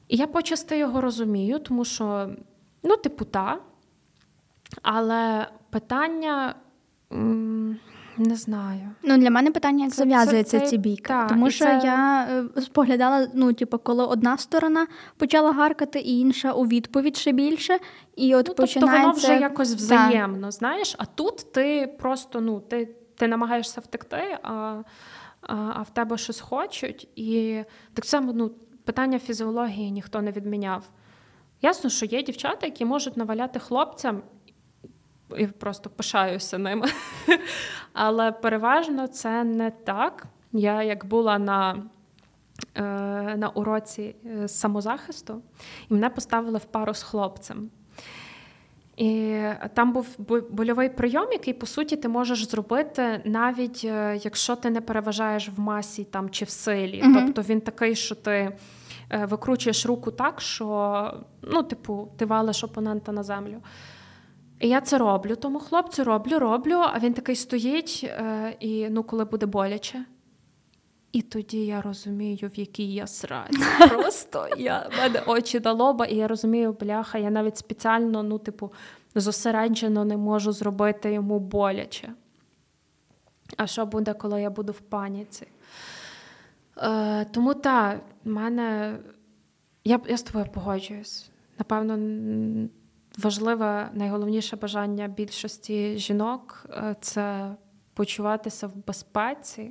І 0.09 0.17
я 0.17 0.27
почасти 0.27 0.79
його 0.79 1.01
розумію, 1.01 1.59
тому 1.59 1.85
що, 1.85 2.31
ну, 2.83 2.97
типу, 2.97 3.25
та. 3.25 3.59
Але 4.83 5.49
питання. 5.71 6.55
Не 8.19 8.37
знаю. 8.37 8.91
Ну 9.03 9.19
для 9.19 9.31
мене 9.31 9.51
питання, 9.51 9.85
як 9.85 9.93
це, 9.93 9.97
зав'язується 9.97 10.61
це, 10.61 10.67
ці 10.67 10.79
бійки. 10.79 11.09
Та, 11.09 11.27
Тому 11.27 11.51
що 11.51 11.65
це... 11.65 11.81
я 11.85 12.29
е, 12.57 12.61
споглядала, 12.61 13.29
ну, 13.35 13.53
типу, 13.53 13.79
коли 13.79 14.05
одна 14.05 14.39
сторона 14.39 14.87
почала 15.17 15.53
гаркати, 15.53 16.01
і 16.01 16.19
інша 16.19 16.53
у 16.53 16.67
відповідь 16.67 17.17
ще 17.17 17.33
більше. 17.33 17.79
І 18.17 18.35
от 18.35 18.49
ну, 18.49 18.55
починається... 18.55 18.81
Тобто 18.81 19.03
воно 19.03 19.13
вже 19.13 19.41
якось 19.41 19.75
взаємно, 19.75 20.47
та. 20.47 20.51
знаєш, 20.51 20.95
а 20.99 21.05
тут 21.05 21.53
ти 21.53 21.95
просто 21.99 22.41
ну, 22.41 22.61
ти, 22.61 22.89
ти 23.17 23.29
намагаєшся 23.29 23.81
втекти, 23.81 24.39
а, 24.43 24.53
а 25.43 25.55
а, 25.77 25.83
в 25.83 25.91
тебе 25.91 26.19
щось 26.19 26.41
хочуть. 26.41 27.09
І 27.17 27.63
так 27.95 28.05
само 28.05 28.33
ну, 28.33 28.51
питання 28.85 29.19
фізіології 29.19 29.91
ніхто 29.91 30.23
не 30.23 30.33
відміняв. 30.33 30.85
Ясно, 31.63 31.91
що 31.91 32.07
є 32.07 32.23
дівчата, 32.23 32.67
які 32.67 32.85
можуть 32.85 33.17
наваляти 33.17 33.59
хлопцям 33.59 34.23
і 35.39 35.47
просто 35.47 35.91
пишаюся 35.91 36.59
ними. 36.59 36.87
Але 37.93 38.33
переважно 38.33 39.07
це 39.07 39.45
не 39.45 39.71
так. 39.71 40.27
Я 40.53 40.83
як 40.83 41.05
була 41.05 41.39
на 41.39 41.83
е, 42.75 42.83
на 43.37 43.49
уроці 43.55 44.15
е, 44.27 44.49
самозахисту, 44.49 45.43
і 45.91 45.95
мене 45.95 46.11
поставили 46.11 46.59
в 46.59 46.65
пару 46.65 46.95
з 46.95 47.03
хлопцем. 47.03 47.71
І 48.97 49.43
там 49.75 49.93
був 49.93 50.07
больовий 50.51 50.89
прийом, 50.89 51.33
який, 51.33 51.55
по 51.55 51.67
суті, 51.67 51.97
ти 51.97 52.09
можеш 52.09 52.51
зробити, 52.51 53.23
навіть 53.25 53.83
е, 53.85 54.21
якщо 54.23 54.57
ти 54.57 54.71
не 54.71 54.81
переважаєш 54.81 55.49
в 55.49 55.61
масі 55.61 56.05
там, 56.05 56.31
чи 56.31 56.45
в 56.45 56.51
силі. 56.51 57.03
mm 57.03 57.15
Тобто 57.15 57.43
він 57.43 57.61
такий, 57.61 57.95
що 57.95 58.15
ти 58.15 58.57
викручуєш 59.11 59.87
руку 59.87 60.11
так, 60.11 60.41
що 60.41 61.15
ну, 61.43 61.63
типу, 61.63 62.09
ти 62.17 62.25
валиш 62.25 62.65
опонента 62.65 63.13
на 63.13 63.23
землю. 63.23 63.61
І 64.65 64.69
я 64.69 64.81
це 64.81 64.99
роблю, 64.99 65.37
тому 65.37 65.59
хлопцю 65.59 66.05
роблю, 66.05 66.39
роблю, 66.39 66.75
а 66.75 66.99
він 66.99 67.15
такий 67.15 67.37
стоїть, 67.37 68.01
е, 68.05 68.57
і 68.61 68.89
ну, 68.91 69.03
коли 69.03 69.25
буде 69.25 69.47
боляче. 69.47 70.05
І 71.13 71.23
тоді 71.23 71.67
я 71.67 71.83
розумію, 71.83 72.51
в 72.55 72.59
якій 72.59 72.95
я 72.95 73.07
сраці. 73.07 73.59
Просто 73.89 74.49
я 74.59 74.89
в 74.93 75.03
мене 75.03 75.23
очі 75.27 75.61
до 75.61 75.73
лоба, 75.73 76.07
і 76.07 76.17
я 76.17 76.29
розумію, 76.29 76.73
бляха, 76.73 77.19
я 77.19 77.31
навіть 77.31 77.57
спеціально, 77.57 78.23
ну, 78.23 78.39
типу, 78.39 78.73
зосереджено 79.15 80.05
не 80.05 80.17
можу 80.17 80.53
зробити 80.53 81.13
йому 81.13 81.39
боляче. 81.39 82.13
А 83.57 83.67
що 83.67 83.87
буде, 83.87 84.15
коли 84.15 84.43
я 84.43 84.51
буду 84.51 84.73
в 84.73 84.81
паніці? 84.81 85.47
Е, 86.79 87.25
Тому 87.25 87.55
так, 87.55 88.01
в 88.25 88.29
мене 88.29 88.99
я 89.85 90.01
я 90.09 90.17
з 90.17 90.23
тобою 90.23 90.47
погоджуюсь. 90.55 91.31
Напевно, 91.59 91.97
важливе, 93.19 93.91
найголовніше 93.93 94.57
бажання 94.57 95.09
більшості 95.09 95.99
жінок 95.99 96.67
е, 96.71 96.97
це 97.01 97.55
почуватися 97.95 98.67
в 98.67 98.77
безпеці 98.87 99.71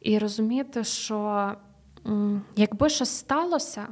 і 0.00 0.18
розуміти, 0.18 0.84
що 0.84 1.52
якби 2.56 2.88
щось 2.88 3.10
сталося, 3.10 3.86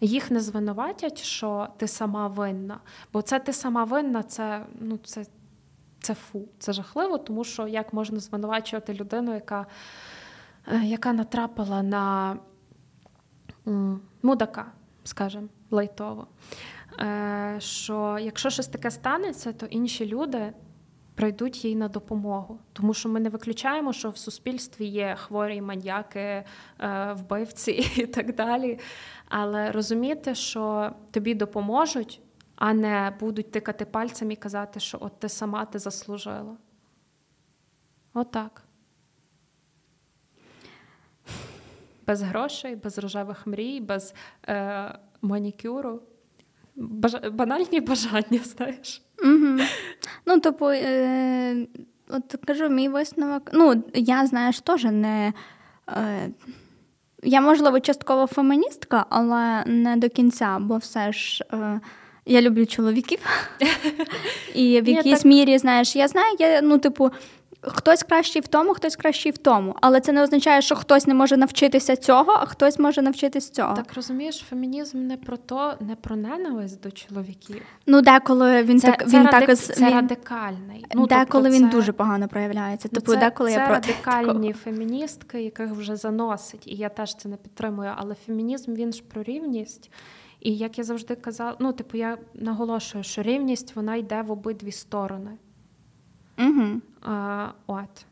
їх 0.00 0.30
не 0.30 0.40
звинуватять, 0.40 1.22
що 1.22 1.68
ти 1.76 1.88
сама 1.88 2.28
винна. 2.28 2.80
Бо 3.12 3.22
це 3.22 3.38
ти 3.38 3.52
сама 3.52 3.84
винна, 3.84 4.22
це 4.22 4.66
ну, 4.80 4.98
це, 5.04 5.24
це 6.00 6.14
фу, 6.14 6.48
це 6.58 6.72
жахливо, 6.72 7.18
тому 7.18 7.44
що 7.44 7.68
як 7.68 7.92
можна 7.92 8.20
звинувачувати 8.20 8.94
людину, 8.94 9.34
яка 9.34 9.66
е, 10.72 10.80
яка 10.84 11.12
натрапила 11.12 11.82
на 11.82 12.36
мудака, 14.22 14.66
скажімо, 15.04 15.48
лайтово. 15.70 16.26
Е, 17.00 17.56
що 17.58 18.18
якщо 18.20 18.50
щось 18.50 18.66
таке 18.66 18.90
станеться, 18.90 19.52
то 19.52 19.66
інші 19.66 20.06
люди 20.06 20.52
прийдуть 21.14 21.64
їй 21.64 21.76
на 21.76 21.88
допомогу. 21.88 22.58
Тому 22.72 22.94
що 22.94 23.08
ми 23.08 23.20
не 23.20 23.28
виключаємо, 23.28 23.92
що 23.92 24.10
в 24.10 24.16
суспільстві 24.16 24.86
є 24.86 25.16
хворі 25.18 25.60
маньяки, 25.60 26.20
е, 26.20 26.44
вбивці 27.12 27.72
і 27.96 28.06
так 28.06 28.34
далі. 28.34 28.78
Але 29.28 29.72
розуміти, 29.72 30.34
що 30.34 30.92
тобі 31.10 31.34
допоможуть, 31.34 32.20
а 32.56 32.72
не 32.72 33.16
будуть 33.20 33.50
тикати 33.50 33.84
пальцем 33.84 34.30
і 34.30 34.36
казати, 34.36 34.80
що 34.80 34.98
от 35.00 35.18
ти 35.18 35.28
сама 35.28 35.64
ти 35.64 35.78
заслужила. 35.78 36.56
Отак. 38.14 38.62
Без 42.06 42.22
грошей, 42.22 42.76
без 42.76 42.98
рожевих 42.98 43.46
мрій, 43.46 43.80
без 43.80 44.14
е, 44.48 44.98
манікюру 45.22 46.02
баж... 46.78 47.16
банальні 47.32 47.80
бажання, 47.80 48.40
знаєш. 48.44 49.02
Угу. 49.24 49.58
Ну, 50.26 50.40
типу, 50.40 50.66
е... 50.68 51.66
от 52.08 52.36
кажу, 52.46 52.68
мій 52.68 52.88
висновок. 52.88 53.50
Ну, 53.52 53.82
я, 53.94 54.26
знаєш, 54.26 54.60
теж 54.60 54.84
не. 54.84 55.32
Е... 55.88 56.30
Я, 57.22 57.40
можливо, 57.40 57.80
частково 57.80 58.26
феміністка, 58.26 59.06
але 59.08 59.64
не 59.66 59.96
до 59.96 60.08
кінця, 60.08 60.58
бо 60.60 60.76
все 60.76 61.12
ж. 61.12 61.44
Е... 61.52 61.80
Я 62.26 62.42
люблю 62.42 62.66
чоловіків. 62.66 63.18
І 64.54 64.80
в 64.80 64.88
якійсь 64.88 65.24
мірі, 65.24 65.58
знаєш, 65.58 65.96
я 65.96 66.08
знаю, 66.08 66.36
я, 66.38 66.62
ну, 66.62 66.78
типу, 66.78 67.10
Хтось 67.60 68.02
кращий 68.02 68.42
в 68.42 68.48
тому, 68.48 68.74
хтось 68.74 68.96
кращий 68.96 69.32
в 69.32 69.38
тому, 69.38 69.74
але 69.80 70.00
це 70.00 70.12
не 70.12 70.22
означає, 70.22 70.62
що 70.62 70.76
хтось 70.76 71.06
не 71.06 71.14
може 71.14 71.36
навчитися 71.36 71.96
цього, 71.96 72.32
а 72.32 72.46
хтось 72.46 72.78
може 72.78 73.02
навчитись 73.02 73.50
цього. 73.50 73.74
Так 73.74 73.94
розумієш, 73.94 74.44
фемінізм 74.50 75.06
не 75.06 75.16
про 75.16 75.36
то, 75.36 75.74
не 75.80 75.96
про 75.96 76.16
ненависть 76.16 76.80
до 76.80 76.90
чоловіків. 76.90 77.62
Ну 77.86 78.02
деколи 78.02 78.62
він 78.62 78.80
це, 78.80 78.86
так 78.86 79.08
це 79.08 79.18
він 79.18 79.26
радик, 79.26 79.48
так 79.48 79.58
це 79.58 79.86
він, 79.86 79.94
радикальний. 79.94 80.86
Ну 80.94 81.06
деколи 81.06 81.26
тобто 81.44 81.50
він 81.50 81.70
це, 81.70 81.76
дуже 81.76 81.92
погано 81.92 82.28
проявляється. 82.28 82.88
Ну, 82.92 83.00
типу, 83.00 83.12
це, 83.12 83.18
деколи 83.18 83.50
це 83.50 83.60
я 83.60 83.66
проти 83.66 83.90
радикальні 83.90 84.52
такого. 84.52 84.64
феміністки, 84.64 85.42
яких 85.42 85.70
вже 85.70 85.96
заносить, 85.96 86.66
і 86.66 86.74
я 86.74 86.88
теж 86.88 87.16
це 87.16 87.28
не 87.28 87.36
підтримую. 87.36 87.92
Але 87.96 88.14
фемінізм 88.14 88.74
він 88.74 88.92
ж 88.92 89.02
про 89.02 89.22
рівність. 89.22 89.90
І 90.40 90.56
як 90.56 90.78
я 90.78 90.84
завжди 90.84 91.14
казала, 91.14 91.56
ну 91.58 91.72
типу, 91.72 91.96
я 91.96 92.18
наголошую, 92.34 93.04
що 93.04 93.22
рівність 93.22 93.76
вона 93.76 93.96
йде 93.96 94.22
в 94.22 94.30
обидві 94.30 94.72
сторони. 94.72 95.30
Угу. 96.38 96.80
А, 97.02 97.48
от. 97.66 98.04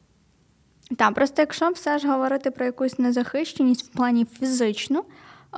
Так, 0.96 1.14
просто 1.14 1.42
якщо 1.42 1.70
все 1.70 1.98
ж 1.98 2.08
говорити 2.08 2.50
про 2.50 2.64
якусь 2.64 2.98
незахищеність 2.98 3.86
в 3.86 3.88
плані 3.88 4.24
фізичну, 4.24 5.04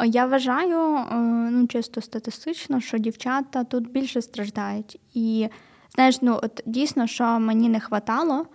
я 0.05 0.27
вважаю, 0.27 0.97
е, 0.97 1.15
ну 1.51 1.67
чисто 1.67 2.01
статистично, 2.01 2.81
що 2.81 2.99
дівчата 2.99 3.65
тут 3.65 3.91
більше 3.91 4.23
страждають. 4.23 5.01
І 5.15 5.49
знаєш, 5.95 6.23
ну 6.23 6.41
от 6.43 6.63
дійсно, 6.67 7.07
що 7.07 7.25
мені 7.25 7.69
не 7.69 7.81
хватало. 7.81 8.47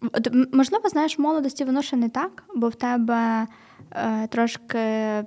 От, 0.00 0.28
Можливо, 0.52 0.88
знаєш, 0.88 1.18
в 1.18 1.22
молодості 1.22 1.64
воно 1.64 1.82
ще 1.82 1.96
не 1.96 2.08
так, 2.08 2.44
бо 2.54 2.68
в 2.68 2.74
тебе 2.74 3.46
е, 3.92 4.26
трошки. 4.26 5.24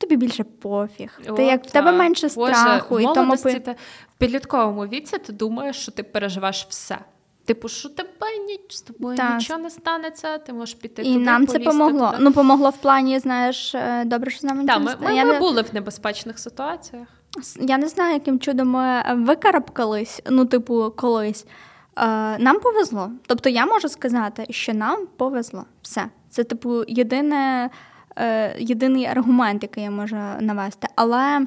Тобі 0.00 0.16
більше 0.16 0.44
пофіг. 0.44 1.20
О, 1.28 1.32
ти 1.32 1.44
як 1.44 1.64
в 1.64 1.70
тебе 1.70 1.92
менше 1.92 2.28
Боже, 2.34 2.54
страху. 2.54 2.94
В 2.96 3.00
і 3.00 3.04
тому... 3.14 3.34
в 3.34 3.74
підлітковому 4.18 4.86
віці 4.86 5.18
ти 5.18 5.32
думаєш, 5.32 5.76
що 5.76 5.92
ти 5.92 6.02
переживаєш 6.02 6.66
все. 6.68 6.98
Типу, 7.44 7.68
що 7.68 7.88
тебе 7.88 8.38
ніч 8.46 8.60
з 8.68 8.82
тобою 8.82 9.16
так. 9.16 9.38
нічого 9.38 9.60
не 9.60 9.70
станеться, 9.70 10.38
ти 10.38 10.52
можеш 10.52 10.74
піти. 10.74 11.02
І 11.02 11.12
туди, 11.12 11.24
нам 11.24 11.46
це 11.46 11.58
помогло. 11.58 12.10
Туди. 12.10 12.18
Ну, 12.20 12.32
помогло 12.32 12.70
в 12.70 12.76
плані, 12.76 13.18
знаєш, 13.18 13.74
е, 13.74 14.04
добре, 14.04 14.30
що 14.30 14.40
з 14.40 14.44
нами 14.44 14.62
нічого 14.62 14.84
Так, 14.86 15.00
Ми, 15.00 15.08
ми, 15.08 15.24
ми 15.24 15.32
не... 15.32 15.38
були 15.38 15.62
в 15.62 15.74
небезпечних 15.74 16.38
ситуаціях. 16.38 17.08
Я 17.60 17.78
не 17.78 17.88
знаю, 17.88 18.14
яким 18.14 18.38
чудом 18.38 18.68
ми 18.68 19.02
викарабкались, 19.14 20.22
ну, 20.30 20.46
типу, 20.46 20.92
колись. 20.96 21.46
Е, 21.96 22.38
нам 22.38 22.60
повезло. 22.60 23.10
Тобто 23.26 23.48
я 23.48 23.66
можу 23.66 23.88
сказати, 23.88 24.46
що 24.50 24.74
нам 24.74 25.06
повезло. 25.16 25.64
Все. 25.82 26.04
Це, 26.30 26.44
типу, 26.44 26.84
єдине, 26.88 27.70
е, 28.16 28.56
єдиний 28.58 29.06
аргумент, 29.06 29.62
який 29.62 29.84
я 29.84 29.90
можу 29.90 30.16
навести. 30.40 30.88
Але 30.96 31.46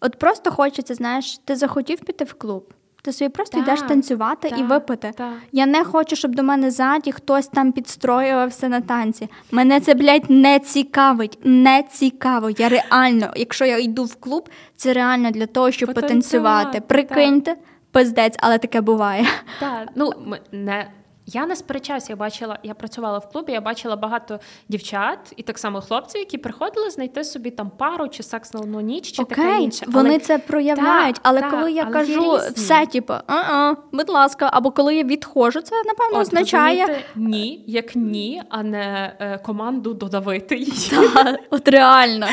от 0.00 0.18
просто 0.18 0.50
хочеться, 0.50 0.94
знаєш, 0.94 1.38
ти 1.38 1.56
захотів 1.56 2.00
піти 2.00 2.24
в 2.24 2.34
клуб. 2.34 2.74
Ти 3.04 3.12
собі 3.12 3.28
просто 3.28 3.58
так, 3.58 3.66
йдеш 3.68 3.80
танцювати 3.88 4.50
так, 4.50 4.58
і 4.58 4.62
випити. 4.62 5.12
Так. 5.16 5.32
Я 5.52 5.66
не 5.66 5.84
хочу, 5.84 6.16
щоб 6.16 6.34
до 6.34 6.42
мене 6.42 6.70
ззаді 6.70 7.12
хтось 7.12 7.46
там 7.46 7.72
підстроювався 7.72 8.68
на 8.68 8.80
танці. 8.80 9.28
Мене 9.50 9.80
це, 9.80 9.94
блядь, 9.94 10.30
не 10.30 10.58
цікавить. 10.58 11.38
Не 11.44 11.84
цікаво. 11.90 12.50
Я 12.50 12.68
реально, 12.68 13.32
якщо 13.36 13.64
я 13.64 13.78
йду 13.78 14.04
в 14.04 14.14
клуб, 14.14 14.48
це 14.76 14.92
реально 14.92 15.30
для 15.30 15.46
того, 15.46 15.70
щоб 15.70 15.94
потанцювати. 15.94 16.80
Прикиньте, 16.80 17.56
пиздець, 17.90 18.36
але 18.38 18.58
таке 18.58 18.80
буває. 18.80 19.26
Так, 19.60 19.88
ну 19.94 20.12
не. 20.52 20.86
Я 21.26 21.46
не 21.46 21.56
сперечаюся, 21.56 22.06
я 22.10 22.16
бачила, 22.16 22.58
я 22.62 22.74
працювала 22.74 23.18
в 23.18 23.30
клубі, 23.30 23.52
я 23.52 23.60
бачила 23.60 23.96
багато 23.96 24.40
дівчат 24.68 25.32
і 25.36 25.42
так 25.42 25.58
само 25.58 25.80
хлопців, 25.80 26.20
які 26.20 26.38
приходили 26.38 26.90
знайти 26.90 27.24
собі 27.24 27.50
там 27.50 27.70
пару 27.70 28.08
чи 28.08 28.22
секс 28.22 28.54
на 28.54 28.60
одну 28.60 28.80
ніч, 28.80 29.12
чи 29.12 29.22
Окей, 29.22 29.36
таке 29.36 29.62
інше. 29.62 29.86
Вони 29.88 30.10
але... 30.10 30.18
це 30.18 30.38
проявляють, 30.38 31.16
та, 31.16 31.20
але 31.22 31.40
та, 31.40 31.50
коли 31.50 31.72
я 31.72 31.82
але 31.82 31.92
кажу 31.92 32.38
все, 32.54 32.86
типу, 32.86 33.12
а-а, 33.26 33.74
будь 33.92 34.08
ласка, 34.08 34.50
або 34.52 34.70
коли 34.70 34.96
я 34.96 35.04
відходжу, 35.04 35.60
це 35.60 35.76
напевно 35.76 36.18
От, 36.18 36.26
означає 36.26 37.04
ні, 37.16 37.64
як 37.66 37.96
ні, 37.96 38.42
а 38.48 38.62
не 38.62 39.16
е, 39.20 39.38
команду 39.38 39.94
додавити 39.94 40.56
її. 40.56 40.90
Так, 41.14 41.40
От 41.50 41.68
реально. 41.68 42.26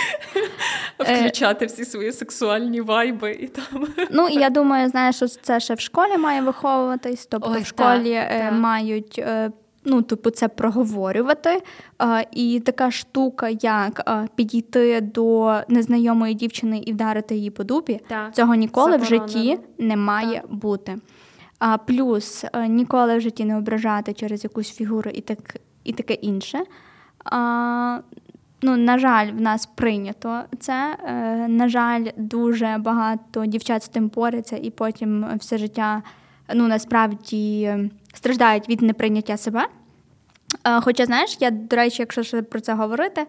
Включати 0.99 1.65
всі 1.65 1.85
свої 1.85 2.11
сексуальні 2.11 2.81
вайби 2.81 3.31
і 3.31 3.47
там. 3.47 3.87
Ну 4.11 4.27
і 4.27 4.33
я 4.33 4.49
думаю, 4.49 4.89
знаєш, 4.89 5.15
що 5.15 5.27
це 5.27 5.59
ще 5.59 5.73
в 5.73 5.79
школі 5.79 6.17
має 6.17 6.41
виховуватись, 6.41 7.25
тобто 7.25 7.51
Ой, 7.51 7.61
в 7.61 7.65
школі 7.65 8.13
та, 8.13 8.39
та. 8.39 8.51
має 8.51 8.80
мають 8.81 9.19
е, 9.19 9.51
ну, 9.85 10.01
типу, 10.01 10.29
це 10.29 10.47
проговорювати. 10.47 11.61
І 12.31 12.59
така 12.59 12.91
штука, 12.91 13.49
як 13.49 14.27
підійти 14.35 15.01
до 15.01 15.55
незнайомої 15.67 16.33
дівчини 16.33 16.83
і 16.85 16.93
вдарити 16.93 17.35
її 17.35 17.49
по 17.49 17.63
дупі, 17.63 17.99
так. 18.07 18.35
цього 18.35 18.55
ніколи 18.55 18.91
Заборонено. 18.91 19.25
в 19.25 19.29
житті 19.29 19.59
не 19.77 19.95
має 19.97 20.41
так. 20.41 20.53
бути. 20.53 20.97
А 21.59 21.77
плюс 21.77 22.45
е, 22.53 22.67
ніколи 22.67 23.17
в 23.17 23.21
житті 23.21 23.45
не 23.45 23.57
ображати 23.57 24.13
через 24.13 24.43
якусь 24.43 24.71
фігуру 24.71 25.11
і 25.13 25.21
так, 25.21 25.55
і 25.83 25.93
таке 25.93 26.13
інше. 26.13 26.59
А, 27.25 27.99
Ну, 28.63 28.77
на 28.77 28.97
жаль, 28.97 29.31
в 29.31 29.41
нас 29.41 29.65
прийнято 29.65 30.41
це. 30.59 30.97
Е, 31.05 31.47
на 31.47 31.69
жаль, 31.69 32.05
дуже 32.17 32.75
багато 32.79 33.45
дівчат 33.45 33.83
з 33.83 33.87
тим 33.87 34.09
поряться, 34.09 34.57
і 34.57 34.69
потім 34.69 35.25
все 35.39 35.57
життя 35.57 36.03
ну 36.53 36.67
насправді 36.67 37.75
страждають 38.13 38.69
від 38.69 38.81
неприйняття 38.81 39.37
себе. 39.37 39.67
Е, 40.63 40.81
хоча, 40.81 41.05
знаєш, 41.05 41.37
я, 41.39 41.51
до 41.51 41.75
речі, 41.75 42.01
якщо 42.01 42.23
ще 42.23 42.41
про 42.41 42.59
це 42.59 42.73
говорити, 42.73 43.27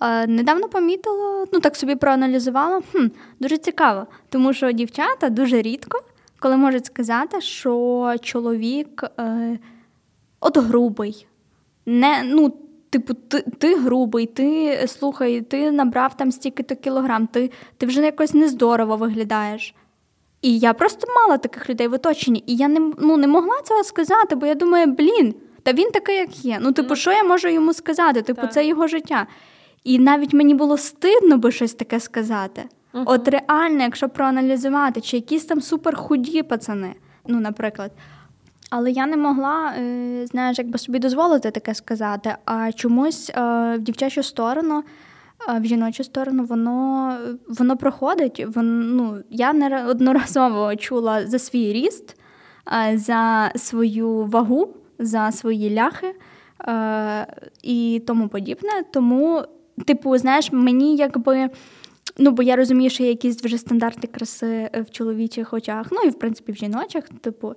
е, 0.00 0.26
недавно 0.26 0.68
помітила, 0.68 1.46
ну 1.52 1.60
так 1.60 1.76
собі 1.76 1.94
проаналізувала, 1.94 2.82
хм, 2.92 3.06
дуже 3.40 3.58
цікаво, 3.58 4.06
тому 4.28 4.52
що 4.52 4.72
дівчата 4.72 5.28
дуже 5.28 5.62
рідко, 5.62 6.02
коли 6.38 6.56
можуть 6.56 6.86
сказати, 6.86 7.40
що 7.40 8.14
чоловік 8.22 9.04
е, 9.18 9.58
от 10.40 10.58
грубий. 10.58 11.26
Не, 11.86 12.22
ну, 12.24 12.52
Типу, 12.90 13.14
ти 13.14 13.40
ти 13.58 13.76
грубий, 13.76 14.26
ти 14.26 14.78
слухай, 14.86 15.40
ти 15.40 15.70
набрав 15.70 16.16
там 16.16 16.32
стільки-то 16.32 16.76
кілограм, 16.76 17.26
ти 17.26 17.50
ти 17.76 17.86
вже 17.86 18.02
якось 18.02 18.34
нездорово 18.34 18.96
виглядаєш. 18.96 19.74
І 20.44 20.58
я 20.58 20.74
просто 20.74 21.06
мала 21.16 21.38
таких 21.38 21.70
людей 21.70 21.88
в 21.88 21.94
оточенні. 21.94 22.44
І 22.46 22.56
я 22.56 22.68
не 22.68 22.92
ну, 22.98 23.16
не 23.16 23.26
могла 23.26 23.62
цього 23.64 23.84
сказати, 23.84 24.34
бо 24.34 24.46
я 24.46 24.54
думаю, 24.54 24.86
блін, 24.86 25.34
та 25.62 25.72
він 25.72 25.90
такий, 25.90 26.16
як 26.16 26.44
є. 26.44 26.58
Ну, 26.60 26.72
типу, 26.72 26.96
що 26.96 27.12
я 27.12 27.24
можу 27.24 27.48
йому 27.48 27.74
сказати? 27.74 28.22
Типу, 28.22 28.40
так. 28.40 28.52
це 28.52 28.66
його 28.66 28.86
життя. 28.86 29.26
І 29.84 29.98
навіть 29.98 30.32
мені 30.32 30.54
було 30.54 30.78
стидно 30.78 31.38
би 31.38 31.52
щось 31.52 31.74
таке 31.74 32.00
сказати. 32.00 32.62
uh 32.94 33.02
От 33.06 33.28
реально, 33.28 33.82
якщо 33.82 34.08
проаналізувати, 34.08 35.00
чи 35.00 35.16
якісь 35.16 35.44
там 35.44 35.60
суперхуді 35.60 36.42
пацани, 36.42 36.94
ну, 37.26 37.40
наприклад. 37.40 37.92
Але 38.70 38.90
я 38.90 39.06
не 39.06 39.16
могла, 39.16 39.72
е, 39.78 40.26
знаєш, 40.26 40.58
якби 40.58 40.78
собі 40.78 40.98
дозволити 40.98 41.50
таке 41.50 41.74
сказати. 41.74 42.36
А 42.44 42.72
чомусь 42.72 43.30
е, 43.30 43.40
в 43.76 43.78
дівчачу 43.78 44.22
сторону 44.22 44.84
в 45.48 45.64
жіночу 45.64 46.04
сторону 46.04 46.44
воно 46.44 47.18
воно 47.48 47.76
проходить. 47.76 48.46
Вон, 48.54 48.96
ну, 48.96 49.22
Я 49.30 49.52
неодноразово 49.52 50.76
чула 50.76 51.26
за 51.26 51.38
свій 51.38 51.72
ріст, 51.72 52.16
за 52.94 53.52
свою 53.56 54.24
вагу, 54.24 54.76
за 54.98 55.32
свої 55.32 55.74
ляхи 55.74 56.14
і 57.62 58.02
тому 58.06 58.28
подібне. 58.28 58.70
Тому, 58.92 59.42
типу, 59.86 60.18
знаєш, 60.18 60.52
мені 60.52 60.96
якби. 60.96 61.50
Ну, 62.18 62.30
бо 62.30 62.42
я 62.42 62.56
розумію, 62.56 62.90
що 62.90 63.02
є 63.02 63.08
якісь 63.08 63.44
вже 63.44 63.58
стандарти 63.58 64.06
краси 64.06 64.70
в 64.74 64.90
чоловічих 64.90 65.52
очах, 65.52 65.86
ну 65.92 65.98
і 66.04 66.08
в 66.08 66.18
принципі 66.18 66.52
в 66.52 66.56
жіночих, 66.56 67.08
типу, 67.08 67.54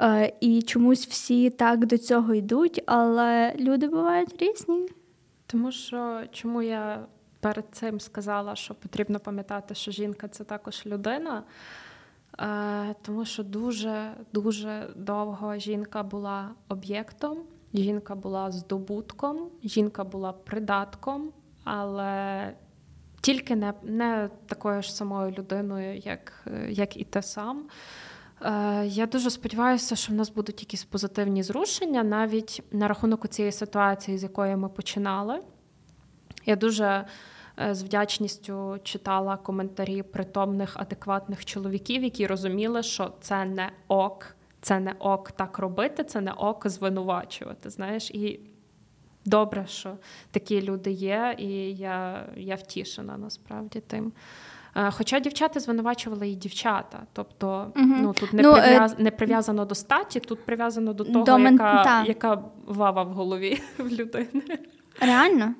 е, 0.00 0.32
і 0.40 0.62
чомусь 0.62 1.06
всі 1.06 1.50
так 1.50 1.86
до 1.86 1.98
цього 1.98 2.34
йдуть, 2.34 2.82
але 2.86 3.54
люди 3.58 3.88
бувають 3.88 4.42
різні. 4.42 4.88
Тому 5.46 5.72
що 5.72 6.20
чому 6.32 6.62
я 6.62 7.06
перед 7.40 7.64
цим 7.72 8.00
сказала, 8.00 8.56
що 8.56 8.74
потрібно 8.74 9.20
пам'ятати, 9.20 9.74
що 9.74 9.90
жінка 9.90 10.28
це 10.28 10.44
також 10.44 10.86
людина, 10.86 11.42
е, 12.40 12.94
тому 13.02 13.24
що 13.24 13.44
дуже 13.44 14.14
дуже 14.32 14.90
довго 14.96 15.56
жінка 15.56 16.02
була 16.02 16.50
об'єктом, 16.68 17.38
жінка 17.74 18.14
була 18.14 18.50
здобутком, 18.50 19.48
жінка 19.64 20.04
була 20.04 20.32
придатком, 20.32 21.32
але 21.64 22.52
тільки 23.20 23.56
не 23.56 23.74
не 23.82 24.30
такою 24.46 24.82
ж 24.82 24.94
самою 24.94 25.32
людиною, 25.32 25.98
як, 25.98 26.46
як 26.68 26.96
і 26.96 27.04
те 27.04 27.22
сам. 27.22 27.68
Е, 28.42 28.86
я 28.86 29.06
дуже 29.06 29.30
сподіваюся, 29.30 29.96
що 29.96 30.12
в 30.12 30.16
нас 30.16 30.30
будуть 30.30 30.60
якісь 30.60 30.84
позитивні 30.84 31.42
зрушення 31.42 32.02
навіть 32.02 32.62
на 32.72 32.88
рахунок 32.88 33.28
цієї 33.28 33.52
ситуації, 33.52 34.18
з 34.18 34.22
якої 34.22 34.56
ми 34.56 34.68
починали. 34.68 35.40
Я 36.48 36.56
дуже 36.56 37.04
е, 37.60 37.74
з 37.74 37.82
вдячністю 37.82 38.78
читала 38.82 39.36
коментарі 39.36 40.02
притомних, 40.02 40.76
адекватних 40.76 41.44
чоловіків, 41.44 42.04
які 42.04 42.26
розуміли, 42.26 42.82
що 42.82 43.12
це 43.20 43.44
не 43.44 43.70
ок, 43.88 44.36
це 44.60 44.80
не 44.80 44.94
ок 44.98 45.32
так 45.32 45.58
робити, 45.58 46.04
це 46.04 46.20
не 46.20 46.32
ок 46.32 46.68
звинувачувати. 46.68 47.70
Знаєш, 47.70 48.10
і 48.10 48.40
добре, 49.24 49.66
що 49.66 49.96
такі 50.30 50.62
люди 50.62 50.90
є, 50.90 51.36
і 51.38 51.48
я, 51.74 52.26
я 52.36 52.54
втішена 52.54 53.16
насправді 53.16 53.80
тим. 53.80 54.12
Е, 54.76 54.90
хоча 54.90 55.20
дівчата 55.20 55.60
звинувачували 55.60 56.28
і 56.28 56.34
дівчата, 56.34 57.02
тобто 57.12 57.72
угу. 57.76 57.86
ну 58.00 58.12
тут 58.12 58.32
не, 58.32 58.42
ну, 58.42 58.52
прив'яз... 58.52 58.98
не 58.98 59.10
прив'язано 59.10 59.64
до 59.64 59.74
статі, 59.74 60.20
тут 60.20 60.46
прив'язано 60.46 60.92
до 60.92 61.04
того, 61.04 61.24
до 61.24 61.38
яка, 61.38 62.04
яка 62.06 62.44
вава 62.66 63.02
в 63.02 63.12
голові 63.12 63.60
в 63.78 63.88
людини. 63.88 64.42
Реально? 65.00 65.54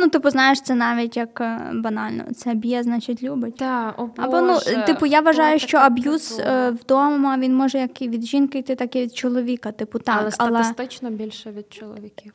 Ну, 0.00 0.08
типу, 0.08 0.30
знаєш, 0.30 0.60
це 0.60 0.74
навіть 0.74 1.16
як 1.16 1.40
е, 1.40 1.70
банально. 1.74 2.24
Це 2.36 2.54
б'є, 2.54 2.82
значить, 2.82 3.22
любить. 3.22 3.56
Так, 3.56 3.94
о 3.98 4.06
Боже, 4.06 4.28
Або 4.28 4.40
ну, 4.40 4.58
типу, 4.86 5.06
я 5.06 5.20
вважаю, 5.20 5.58
що 5.58 5.78
аб'юз 5.78 6.40
е, 6.40 6.70
вдома 6.70 7.38
він 7.38 7.54
може 7.54 7.78
як 7.78 8.02
і 8.02 8.08
від 8.08 8.22
жінки 8.22 8.58
йти, 8.58 8.74
так 8.74 8.96
і 8.96 9.02
від 9.02 9.14
чоловіка. 9.14 9.72
Типу, 9.72 9.98
так. 9.98 10.18
Але 10.18 10.30
статистично 10.30 11.08
але... 11.08 11.16
більше 11.16 11.50
від 11.50 11.72
чоловіків. 11.72 12.32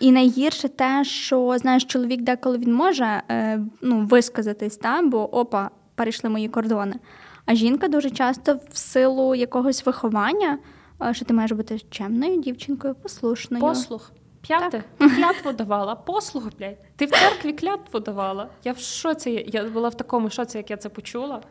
І 0.00 0.12
найгірше 0.12 0.68
те, 0.68 1.04
що 1.04 1.56
знаєш, 1.58 1.84
чоловік 1.84 2.22
деколи 2.22 2.58
він 2.58 2.74
може 2.74 3.22
е, 3.30 3.60
ну, 3.82 4.06
висказатись, 4.06 4.76
та? 4.76 5.02
бо 5.02 5.38
опа, 5.38 5.70
перейшли 5.94 6.30
мої 6.30 6.48
кордони. 6.48 6.96
А 7.46 7.54
жінка 7.54 7.88
дуже 7.88 8.10
часто 8.10 8.58
в 8.72 8.76
силу 8.76 9.34
якогось 9.34 9.86
виховання, 9.86 10.58
що 11.12 11.24
ти 11.24 11.34
маєш 11.34 11.52
бути 11.52 11.78
чемною 11.90 12.36
дівчинкою, 12.36 12.94
послушною. 12.94 13.60
Послух. 13.60 14.12
П'яте, 14.40 14.84
клятву 14.98 15.52
давала, 15.52 15.94
послуг, 15.94 16.44
блядь. 16.58 16.76
Ти 16.96 17.06
в 17.06 17.10
церкві 17.10 17.52
клятву 17.52 18.00
давала. 18.00 18.48
Я 18.64 18.72
в 18.72 18.78
шоці, 18.78 19.44
я 19.48 19.64
була 19.64 19.88
в 19.88 19.94
такому 19.96 20.30
шоці, 20.30 20.58
як 20.58 20.70
я 20.70 20.76
це 20.76 20.88
почула. 20.88 21.42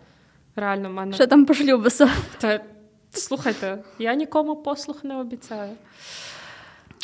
Реально, 0.56 0.90
в 0.90 0.94
мене. 0.94 1.14
Що 1.14 1.28
там 1.28 1.46
по? 1.46 1.54
Та 2.38 2.60
слухайте, 3.12 3.84
я 4.00 4.14
нікому 4.14 4.56
послуг 4.56 4.98
не 5.04 5.18
обіцяю. 5.18 5.72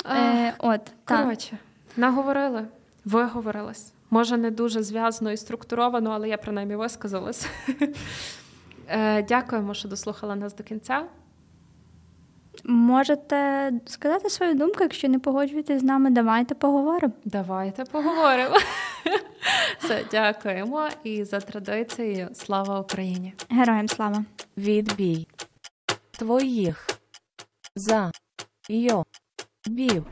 Е, 0.06 0.54
от, 0.58 0.82
Коротше, 1.06 1.58
наговорили, 1.98 2.68
виговорилась. 3.06 3.92
Може, 4.10 4.38
не 4.38 4.52
дуже 4.52 4.84
зв'язано 4.84 5.32
і 5.32 5.38
структуровано, 5.38 6.12
але 6.12 6.30
я 6.30 6.38
принаймні 6.38 6.76
висказалась. 6.76 7.48
Е, 8.88 9.24
дякуємо, 9.24 9.74
що 9.74 9.88
дослухала 9.88 10.36
нас 10.36 10.56
до 10.56 10.64
кінця. 10.64 11.06
Можете 12.64 13.72
сказати 13.86 14.30
свою 14.30 14.54
думку, 14.54 14.78
якщо 14.82 15.08
не 15.10 15.20
погоджуєтесь 15.20 15.82
з 15.82 15.84
нами, 15.84 16.10
давайте 16.10 16.56
поговоримо. 16.56 17.14
Давайте 17.26 17.84
поговоримо. 17.84 18.56
Все, 19.80 20.06
дякуємо 20.12 20.88
і 21.04 21.24
за 21.24 21.40
традицією 21.40 22.30
слава 22.34 22.80
Україні! 22.80 23.34
Героям 23.50 23.88
слава! 23.88 24.26
Відбій 24.58 25.28
твоїх 26.12 26.88
за 27.76 28.12
йо 28.70 29.04
бів. 29.68 30.06